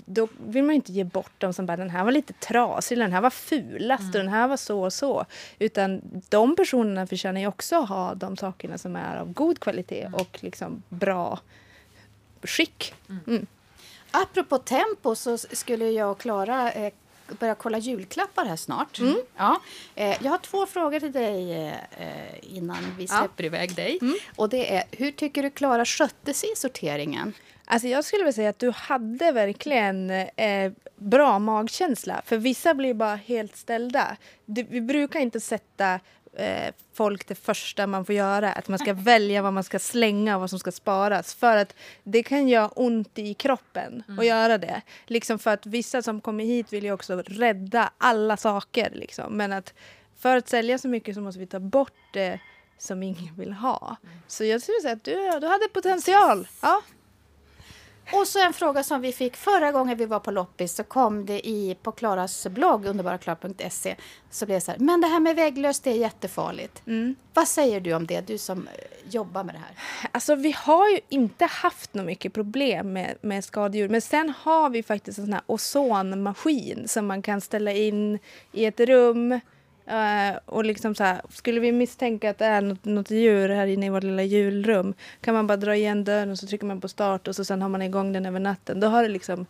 [0.07, 3.13] då vill man inte ge bort dem som bara den här var lite trasig, den
[3.13, 5.25] här var fulast och den här var så och så.
[5.59, 10.11] Utan de personerna förtjänar ju också att ha de sakerna som är av god kvalitet
[10.13, 11.39] och liksom bra
[12.43, 12.95] skick.
[13.27, 13.47] Mm.
[14.11, 16.93] Apropå tempo så skulle jag och Klara eh,
[17.39, 18.99] börja kolla julklappar här snart.
[19.37, 19.61] Ja.
[19.95, 21.53] Eh, jag har två frågor till dig
[21.99, 23.99] eh, innan vi släpper iväg dig.
[24.37, 27.35] Och det är, hur tycker du Klara skötte sig i sorteringen?
[27.65, 32.23] Alltså jag skulle vilja säga att du hade verkligen eh, bra magkänsla.
[32.25, 34.17] För vissa blir bara helt ställda.
[34.47, 36.01] Du, vi brukar inte sätta
[36.37, 38.53] eh, folk det första man får göra.
[38.53, 41.35] Att man ska välja vad man ska slänga och vad som ska sparas.
[41.35, 44.83] För att det kan göra ont i kroppen att göra det.
[45.07, 48.91] Liksom för att vissa som kommer hit vill ju också rädda alla saker.
[48.95, 49.37] Liksom.
[49.37, 49.75] Men att
[50.19, 52.41] för att sälja så mycket så måste vi ta bort det
[52.79, 53.97] som ingen vill ha.
[54.27, 56.49] Så jag skulle säga att du, du hade potential.
[56.63, 56.83] Ja.
[58.13, 61.27] Och så en fråga som vi fick förra gången vi var på loppis så kom
[61.27, 63.97] det i på Klaras blogg underbaraklara.se
[64.31, 66.83] så blev det så här, men det här med vägglöst det är jättefarligt.
[67.35, 69.77] Vad säger du om det, du som eh, jobbar med det här?
[70.13, 73.89] Alltså vi har ju inte haft något mycket problem med, med skadedjur.
[73.89, 78.19] Men sen har vi faktiskt en sån här ozonmaskin som man kan ställa in
[78.53, 79.41] i ett rum.
[79.93, 83.67] Eh, och liksom så här, skulle vi misstänka att det är något, något djur här
[83.67, 86.81] inne i vårt lilla julrum kan man bara dra igen dörren och så trycker man
[86.81, 88.81] på start och så sen har man igång den över natten.
[88.81, 89.47] Då har det liksom,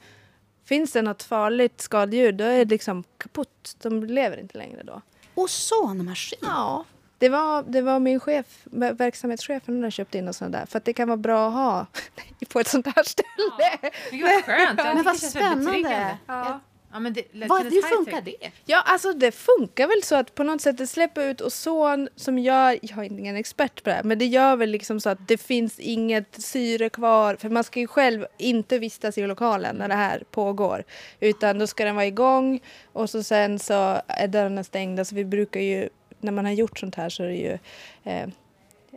[0.64, 3.76] finns det något farligt skadedjur då är det liksom kaputt.
[3.82, 5.01] De lever inte längre då.
[5.34, 6.38] Ozonmaskin?
[6.43, 6.84] Ja.
[7.18, 10.66] Det var, det var min chef, ver- verksamhetschefen, som köpte in och sånt där.
[10.66, 11.86] För att det kan vara bra att ha
[12.53, 13.93] på ett sånt här ställe.
[14.11, 14.78] Vilket vad skönt.
[14.78, 16.18] Jag Men vad det spännande.
[16.26, 16.61] Ja.
[16.93, 18.51] Ja, men det, Vad, hur funkar det?
[18.64, 22.38] Ja, alltså det funkar väl så att på något sätt det släpper ut ozon som
[22.38, 25.28] gör, jag är ingen expert på det här, men det gör väl liksom så att
[25.28, 27.36] det finns inget syre kvar.
[27.36, 30.84] För man ska ju själv inte vistas i lokalen när det här pågår.
[31.20, 32.61] Utan då ska den vara igång
[32.93, 35.05] och så sen så är dörrarna stängda.
[35.05, 35.88] Så vi brukar ju,
[36.20, 37.59] när man har gjort sånt här så är det ju
[38.05, 38.28] eh,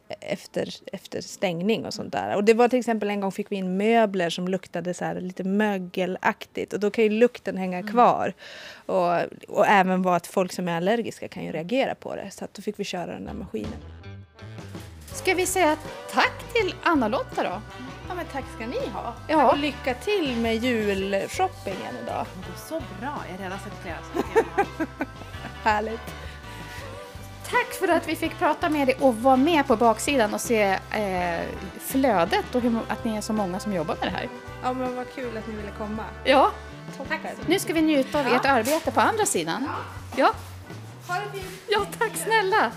[0.08, 2.36] efter, efter stängning och sånt där.
[2.36, 5.44] Och det var till exempel en gång fick vi in möbler som luktade så lite
[5.44, 8.34] mögelaktigt och då kan ju lukten hänga kvar.
[8.86, 9.14] Och,
[9.48, 12.32] och även vara att folk som är allergiska kan ju reagera på det.
[12.32, 13.80] Så att då fick vi köra den där maskinen.
[15.14, 15.78] Ska vi säga
[16.12, 17.62] tack till Anna-Lotta då?
[18.08, 19.14] Ja men tack ska ni ha.
[19.30, 19.52] Ja.
[19.52, 22.26] Och lycka till med julshoppingen idag.
[22.34, 23.24] Det går så bra.
[23.28, 24.68] Jag har redan sett flera saker.
[25.64, 26.02] Härligt.
[27.50, 30.80] Tack för att vi fick prata med dig och vara med på baksidan och se
[30.92, 31.46] eh,
[31.80, 34.30] flödet och hur, att ni är så många som jobbar med det här.
[34.64, 36.04] Ja men vad kul att ni ville komma.
[36.24, 36.52] Ja,
[36.98, 37.20] Toppen.
[37.48, 39.70] nu ska vi njuta av ert arbete på andra sidan.
[40.16, 40.32] Ja.
[41.08, 41.46] Ha det fint.
[41.70, 42.72] ja, tack snälla.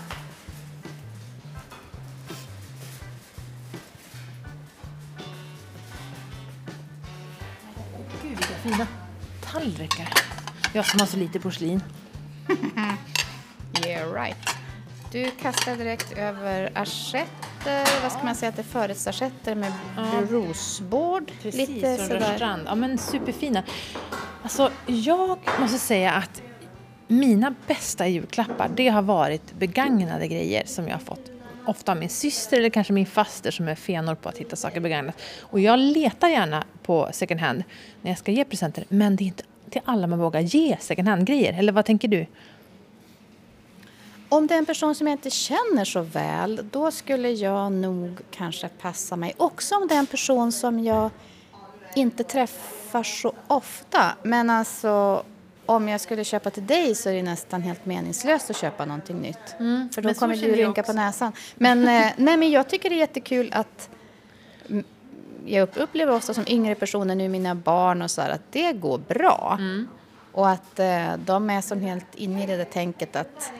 [8.23, 8.87] Gud, vilka fina
[9.51, 10.09] tallrikar.
[10.73, 11.83] Jag som har så lite porslin.
[13.85, 14.58] Yeah right.
[15.11, 19.71] Du kastar direkt över assietter, vad ska man säga att det är förrättsassietter med
[20.29, 21.31] rosbord.
[21.41, 22.19] Precis, Lite sådär.
[22.19, 22.63] Rörstrand.
[22.65, 23.63] Ja, men superfina.
[24.43, 26.41] Alltså, jag måste säga att
[27.07, 31.31] mina bästa julklappar, det har varit begagnade grejer som jag har fått.
[31.65, 34.79] Ofta av min syster eller kanske min faster som är fenor på att hitta saker
[34.79, 35.21] begagnat.
[35.41, 37.63] Och jag letar gärna på second hand
[38.01, 38.83] när jag ska ge presenter.
[38.89, 41.53] Men det är inte till alla man vågar ge second hand-grejer.
[41.59, 42.25] Eller vad tänker du?
[44.29, 48.19] Om det är en person som jag inte känner så väl, då skulle jag nog
[48.31, 49.33] kanske passa mig.
[49.37, 51.09] Också om det är en person som jag
[51.95, 54.15] inte träffar så ofta.
[54.23, 55.23] Men alltså,
[55.65, 59.17] om jag skulle köpa till dig så är det nästan helt meningslöst att köpa någonting
[59.21, 59.49] nytt.
[59.49, 61.31] För då Mm, men så kommer du rynka på näsan.
[61.55, 63.89] Men, eh, nej, men jag tycker det är jättekul att
[65.45, 68.73] jag upp- upplever ofta som yngre personer, nu mina barn och så här, att det
[68.73, 69.55] går bra.
[69.59, 69.87] Mm.
[70.31, 73.51] Och att eh, de är som helt inne i det där tänket att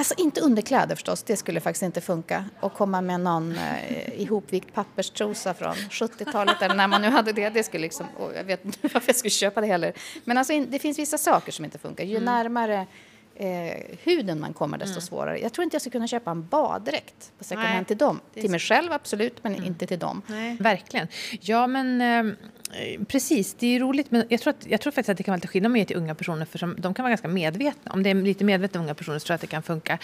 [0.00, 2.44] Alltså inte underkläder förstås, det skulle faktiskt inte funka.
[2.60, 7.48] Och komma med någon eh, ihopvikt papperstrosa från 70-talet eller när man nu hade det.
[7.48, 9.92] Det skulle liksom, oh, jag vet inte varför jag skulle köpa det heller.
[10.24, 12.04] Men alltså in, det finns vissa saker som inte funkar.
[12.04, 12.86] Ju närmare
[13.34, 15.38] eh, huden man kommer desto svårare.
[15.38, 18.20] Jag tror inte jag skulle kunna köpa en baddräkt på second hand till dem.
[18.34, 20.22] Till mig själv absolut, men inte till dem.
[20.26, 20.56] Nej.
[20.60, 21.08] Verkligen.
[21.40, 22.34] Ja, men Eh,
[22.72, 25.22] Eh, precis, det är ju roligt men jag tror, att, jag tror faktiskt att det
[25.22, 27.10] kan vara lite skillnad med man ger till unga personer för som, de kan vara
[27.10, 27.92] ganska medvetna.
[27.92, 29.98] Om det är lite medvetna unga personer så tror jag att det kan funka.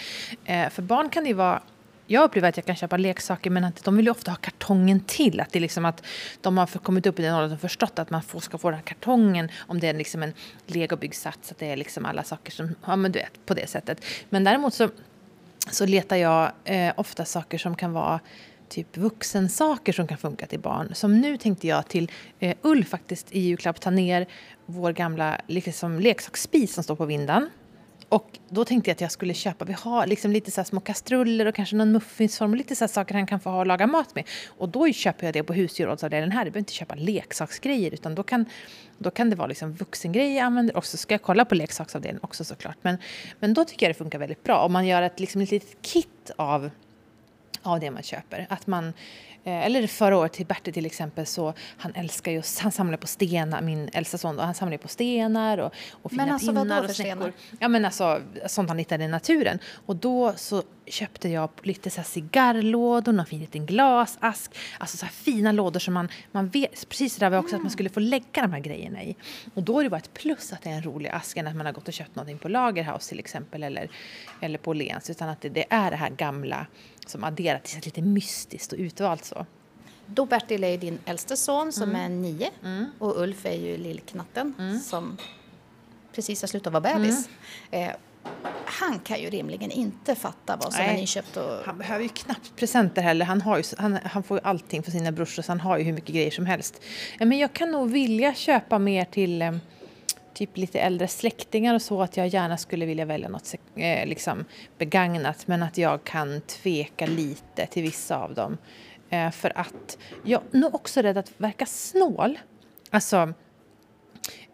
[0.45, 1.61] Eh, för barn kan det ju vara
[2.07, 4.99] jag upplever att jag kan köpa leksaker men att de vill ju ofta ha kartongen
[4.99, 5.39] till.
[5.39, 6.03] Att det är liksom att
[6.41, 8.79] de har kommit upp i den åldern och förstått att man får, ska få den
[8.79, 10.33] här kartongen om det är liksom en
[10.65, 11.51] legobyggsats.
[11.51, 14.05] Att det är liksom alla saker som, ja men du vet, på det sättet.
[14.29, 14.89] Men däremot så,
[15.71, 18.19] så letar jag eh, ofta saker som kan vara
[18.69, 20.95] typ vuxensaker som kan funka till barn.
[20.95, 24.27] Som nu tänkte jag till eh, Ulf faktiskt i julklapp ta ner
[24.65, 27.49] vår gamla liksom, leksaksspis som står på vinden.
[28.09, 30.79] Och då tänkte jag att jag skulle köpa, vi har liksom lite så här små
[30.79, 33.67] kastruller och kanske någon muffinsform och lite så här saker han kan få ha och
[33.67, 34.23] laga mat med.
[34.57, 36.45] Och då köper jag det på husdjursavdelningen här.
[36.45, 38.45] Du behöver inte köpa leksaksgrejer utan då kan,
[38.97, 40.77] då kan det vara liksom vuxengrejer jag använder.
[40.77, 42.77] Och så ska jag kolla på leksaksavdelningen också såklart.
[42.81, 42.97] Men,
[43.39, 44.59] men då tycker jag det funkar väldigt bra.
[44.59, 46.69] Om man gör ett, liksom ett litet kit av
[47.63, 48.47] av det man köper.
[48.49, 48.87] Att man,
[49.43, 53.07] eh, eller förra året till Bertil till exempel så han älskar ju, han samlar på
[53.07, 56.83] stenar, min äldsta son, och han samlar på stenar och, och fina Men alltså, pinnar
[56.83, 57.33] och snäckor.
[57.59, 59.59] Ja men alltså sånt han hittade i naturen.
[59.85, 65.05] Och då så köpte jag lite så här cigarrlådor, någon fin liten glasask, alltså så
[65.05, 67.89] här fina lådor som man, man vet, precis det där var också att man skulle
[67.89, 69.15] få lägga de här grejerna i.
[69.53, 71.55] Och då är det bara ett plus att det är en rolig ask än att
[71.55, 73.89] man har gått och köpt någonting på Lagerhaus till exempel eller,
[74.41, 76.67] eller på Åhléns, utan att det, det är det här gamla
[77.05, 79.45] som adderat till lite mystiskt och utvalt så.
[80.05, 82.01] Då Bertil är ju din äldste son som Mm.
[82.01, 82.49] är nio
[82.99, 84.79] och Ulf är ju lillknatten Mm.
[84.79, 85.17] som
[86.15, 87.29] precis har slutat vara bebis.
[87.71, 87.91] Eh,
[88.65, 91.01] han kan ju rimligen inte fatta vad som är Nej.
[91.01, 91.65] nyköpt och...
[91.65, 93.25] Han behöver ju knappt presenter heller.
[93.25, 95.83] Han, har ju, han, han får ju allting för sina brorsor så han har ju
[95.83, 96.81] hur mycket grejer som helst.
[97.19, 99.59] Men jag kan nog vilja köpa mer till
[100.33, 104.45] typ lite äldre släktingar och så att jag gärna skulle vilja välja något eh, liksom
[104.77, 108.57] begagnat men att jag kan tveka lite till vissa av dem.
[109.09, 112.39] Eh, för att jag är nog också rädd att verka snål.
[112.89, 113.33] Alltså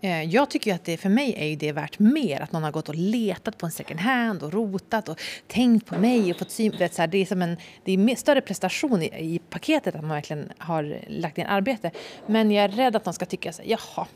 [0.03, 2.63] Eh, jag tycker ju att det för mig är ju det värt mer att någon
[2.63, 6.39] har gått och letat på en second hand och rotat och tänkt på mig och
[6.39, 6.75] fått syn.
[6.79, 10.01] Vet, så här, det är som en det är större prestation i, i paketet att
[10.01, 11.91] man verkligen har lagt in arbete.
[12.27, 14.07] Men jag är rädd att de ska tycka så här, jaha,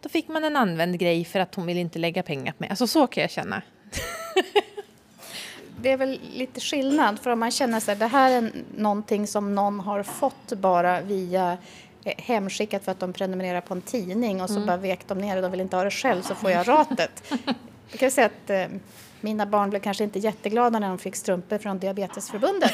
[0.00, 2.70] då fick man en använd grej för att hon vill inte lägga pengar på mig.
[2.70, 3.62] Alltså så kan jag känna.
[5.80, 9.54] Det är väl lite skillnad för om man känner sig det här är någonting som
[9.54, 11.58] någon har fått bara via
[12.18, 14.66] hemskickat för att de prenumererar på en tidning och så Mm.
[14.66, 17.32] bara vek de ner det, de vill inte ha det själv så får jag ratet.
[17.90, 18.66] Jag kan säga att eh,
[19.20, 22.72] mina barn blev kanske inte jätteglada när de fick strumpor från Diabetesförbundet.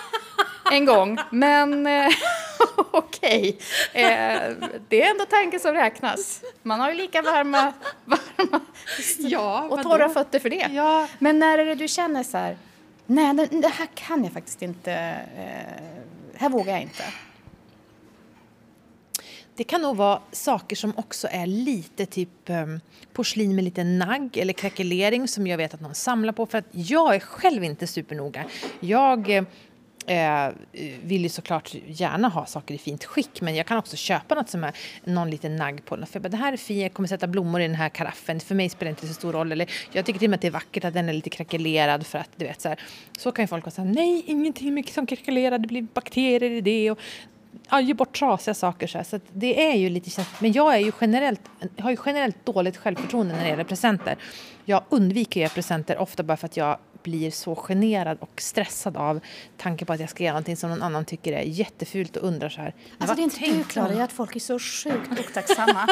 [0.72, 2.08] en gång, men eh,
[2.92, 3.58] okej.
[3.92, 4.40] Eh,
[4.88, 6.42] det är ändå tanken som räknas.
[6.62, 7.72] Man har ju lika varma,
[8.04, 8.60] varma
[9.18, 10.68] Ja, och torra fötter för det.
[10.72, 11.08] Ja.
[11.18, 12.56] Men när är det du känner så här,
[13.06, 14.92] nej det, det här kan jag faktiskt inte,
[15.36, 17.04] eh, här vågar jag inte.
[19.56, 22.80] Det kan nog vara saker som också är lite typ um,
[23.12, 26.46] porslin med lite nagg eller krackelering som jag vet att någon samlar på.
[26.46, 28.44] För att jag är själv inte supernoga.
[28.80, 29.30] Jag
[30.06, 30.48] eh,
[31.02, 34.48] vill ju såklart gärna ha saker i fint skick men jag kan också köpa något
[34.48, 35.96] som är någon liten nagg på.
[35.96, 38.40] För jag bara, det här är fint, jag kommer sätta blommor i den här karaffen.
[38.40, 39.52] För mig spelar det inte så stor roll.
[39.52, 42.06] Eller, jag tycker till och med att det är vackert att den är lite krackelerad
[42.06, 42.80] för att du vet så här.
[43.18, 46.50] Så kan ju folk vara så här, nej ingenting mycket som krackelerar, det blir bakterier
[46.50, 46.90] i det.
[46.90, 46.98] Och,
[47.70, 48.86] ja, ge bort trasiga saker.
[48.86, 49.04] Så, här.
[49.04, 50.40] så det är ju lite känsligt.
[50.40, 51.40] Men jag är ju generellt,
[51.78, 54.16] har ju generellt dåligt självförtroende när det gäller presenter.
[54.64, 59.20] Jag undviker göra presenter ofta bara för att jag blir så generad och stressad av
[59.56, 62.48] tanken på att jag ska göra någonting som någon annan tycker är jättefult och undrar
[62.48, 62.74] så här.
[62.98, 65.86] Alltså det är inte du Klara, att folk är så sjukt otacksamma.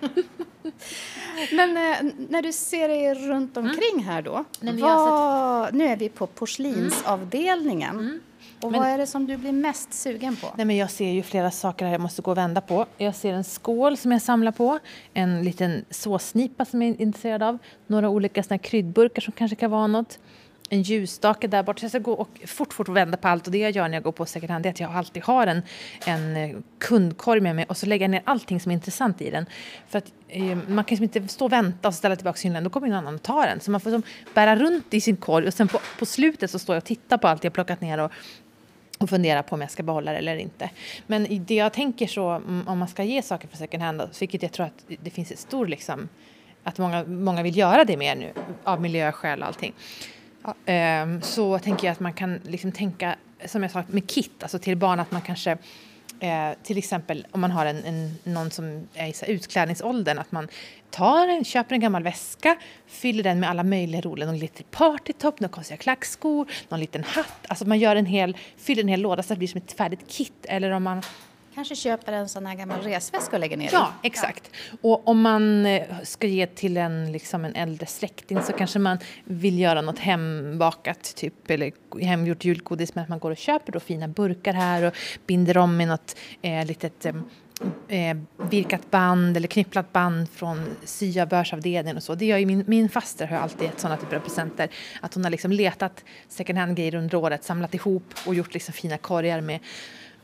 [1.52, 4.44] men eh, när du ser dig runt omkring här då, Mm.
[4.60, 8.20] Nej, vad, nu är vi på porslinsavdelningen.
[8.60, 8.72] Och.
[8.72, 10.46] Men- vad är det som du blir mest sugen på?
[10.56, 12.86] Nej, men jag ser ju flera saker här jag måste gå och vända på.
[12.96, 14.78] Jag ser en skål som jag samlar på,
[15.14, 19.70] en liten såsnipa som jag är intresserad av, några olika såna kryddburkar som kanske kan
[19.70, 20.18] vara något,
[20.70, 21.78] en ljusstake där bort.
[21.78, 23.46] Så jag ska gå och fort, fort vända på allt.
[23.46, 25.46] Och det jag gör när jag går på second hand är att jag alltid har
[25.46, 25.62] en,
[26.06, 29.30] en eh, kundkorg med mig och så lägger jag ner allting som är intressant i
[29.30, 29.46] den.
[29.88, 32.70] För att eh, man kan liksom inte stå och vänta och ställa tillbaka hyllan, då
[32.70, 33.60] kommer någon annan och tar den.
[33.60, 34.02] Så man får som
[34.34, 37.18] bära runt i sin korg och sen på, på slutet så står jag och tittar
[37.18, 38.12] på allt jag plockat ner och
[38.98, 40.70] och fundera på om jag ska behålla det eller inte.
[41.06, 44.42] Men det jag tänker så, mm, om man ska ge saker för second hand, vilket
[44.42, 46.08] jag tror att det finns ett stort liksom,
[46.64, 48.32] att många, många vill göra det mer nu,
[48.64, 49.72] av miljöskäl och allting.
[50.42, 53.14] Ja, ehm, så tänker jag att man kan liksom tänka,
[53.46, 55.58] som jag sa med kit, alltså till barn att man kanske
[56.20, 60.18] Eh, till exempel om man har en, en, någon som är i så här utklädningsåldern,
[60.18, 60.48] att man
[60.90, 62.56] tar en, köper en gammal väska,
[62.86, 67.46] fyller den med alla möjliga roliga, någon liten partytopp, några konstiga klackskor, någon liten hatt.
[67.48, 69.72] Alltså man gör en hel, fyller en hel låda så att det blir som ett
[69.72, 70.46] färdigt kit.
[70.48, 71.02] Eller om man
[71.58, 74.06] Kanske köper en sån här gammal resväska och lägger ner Ja, i.
[74.06, 74.50] exakt.
[74.80, 78.98] Och om man eh, ska ge till en, liksom en äldre släkting så kanske man
[79.24, 83.80] vill göra något hembakat, typ, eller hemgjort julgodis med att man går och köper då
[83.80, 84.94] fina burkar här och
[85.26, 87.14] binder om med något eh, litet eh,
[88.10, 92.14] eh, virkat band eller knypplat band från syabörsavdelningen och så.
[92.14, 94.68] Det gör ju min, min faster har alltid gett sådana typer av presenter.
[95.00, 98.98] Att hon har liksom letat second hand-grejer under året, samlat ihop och gjort liksom fina
[98.98, 99.60] korgar med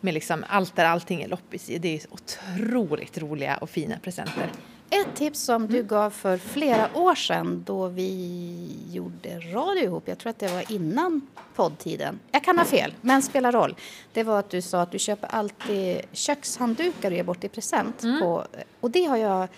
[0.04, 1.78] med liksom allt där allting är loppis i.
[1.78, 4.50] Det är otroligt roliga och fina presenter.
[4.90, 10.18] Ett tips som du gav för flera år sedan då vi gjorde radio ihop, jag
[10.18, 11.20] tror att det var innan
[11.54, 12.20] poddtiden.
[12.30, 13.76] Jag kan ha fel, men spelar roll.
[14.12, 18.00] Det var att du sa att du köper alltid kökshanddukar och ger bort i present.
[18.20, 18.44] På,
[18.80, 19.48] och det har jag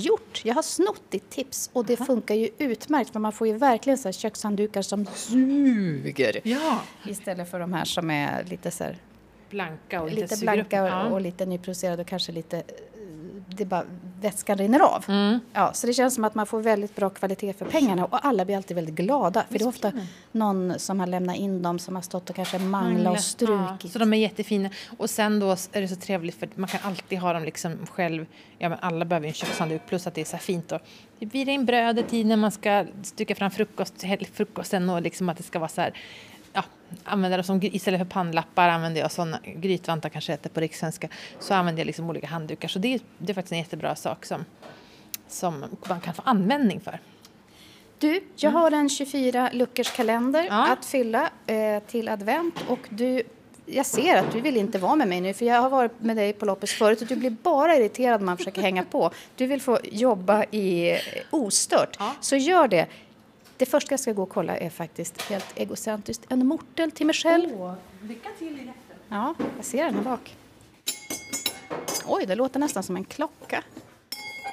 [0.00, 0.40] gjort.
[0.44, 3.98] Jag har snott ditt tips och det funkar ju utmärkt för man får ju verkligen
[3.98, 6.40] så här kökshanddukar som suger.
[6.42, 6.82] Ja.
[7.06, 8.98] Istället för de här som är lite så här
[9.50, 10.88] Blanka och lite suger blanka upp.
[10.88, 11.04] Ja.
[11.04, 12.62] och, och lite nyproducerade och kanske lite eh,
[13.48, 13.84] det bara,
[14.20, 15.04] vätskan rinner av.
[15.08, 15.40] Mm.
[15.52, 18.44] Ja, så det känns som att man får väldigt bra kvalitet för pengarna och alla
[18.44, 19.44] blir alltid väldigt glada.
[19.50, 19.92] För det är ofta
[20.32, 23.84] någon som har lämnat in dem som har stått och kanske manglat och strukit.
[23.84, 24.70] Ja, så de är jättefina.
[24.98, 28.26] Och sen då är det så trevligt för man kan alltid ha dem liksom själv.
[28.58, 30.82] Ja, men alla behöver ju en kökshandduk plus att det är så här fint att
[31.18, 35.42] vira in brödet i när man ska stycka fram frukost, frukosten och liksom att det
[35.42, 35.94] ska vara så här
[36.90, 41.08] Ja, använda det som, istället för pannlappar använder jag sådana, grytvantar kanske heter på rikssvenska,
[41.38, 42.68] så använder jag liksom olika handdukar.
[42.68, 44.44] Så det, är- det är faktiskt en jättebra sak som,
[45.28, 46.98] som man kan få användning för.
[47.98, 50.46] Du, jag har en 24 luckers kalender.
[50.50, 50.72] Ja.
[50.72, 53.22] att fylla eh, till advent och du
[53.72, 56.16] jag ser att du vill inte vara med mig nu för jag har varit med
[56.16, 59.10] dig på loppis förut och du blir bara irriterad när man försöker hänga på.
[59.36, 60.96] Du vill få jobba i eh,
[61.30, 61.96] ostört.
[61.98, 62.12] Ja.
[62.20, 62.86] Så gör det.
[63.60, 67.14] Det första jag ska gå och kolla är faktiskt helt egocentriskt en mortel till mig
[67.14, 67.76] själv.
[68.02, 69.00] lycka till i detta.
[69.08, 70.36] Ja, jag ser den här bak.
[72.06, 73.64] Oj, det låter nästan som en klocka.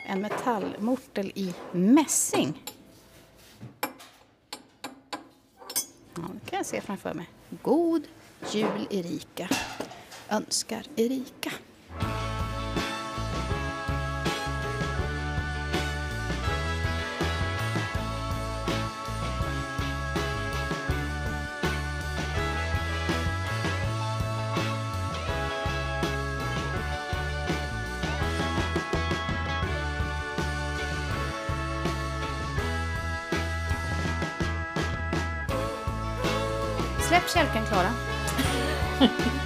[0.07, 2.63] En metallmortel i mässing.
[6.15, 7.29] Ja, det kan jag se framför mig.
[7.63, 8.07] God
[8.51, 9.49] jul Erika.
[10.29, 11.51] Önskar Erika.
[37.33, 37.89] Kälken, Klara.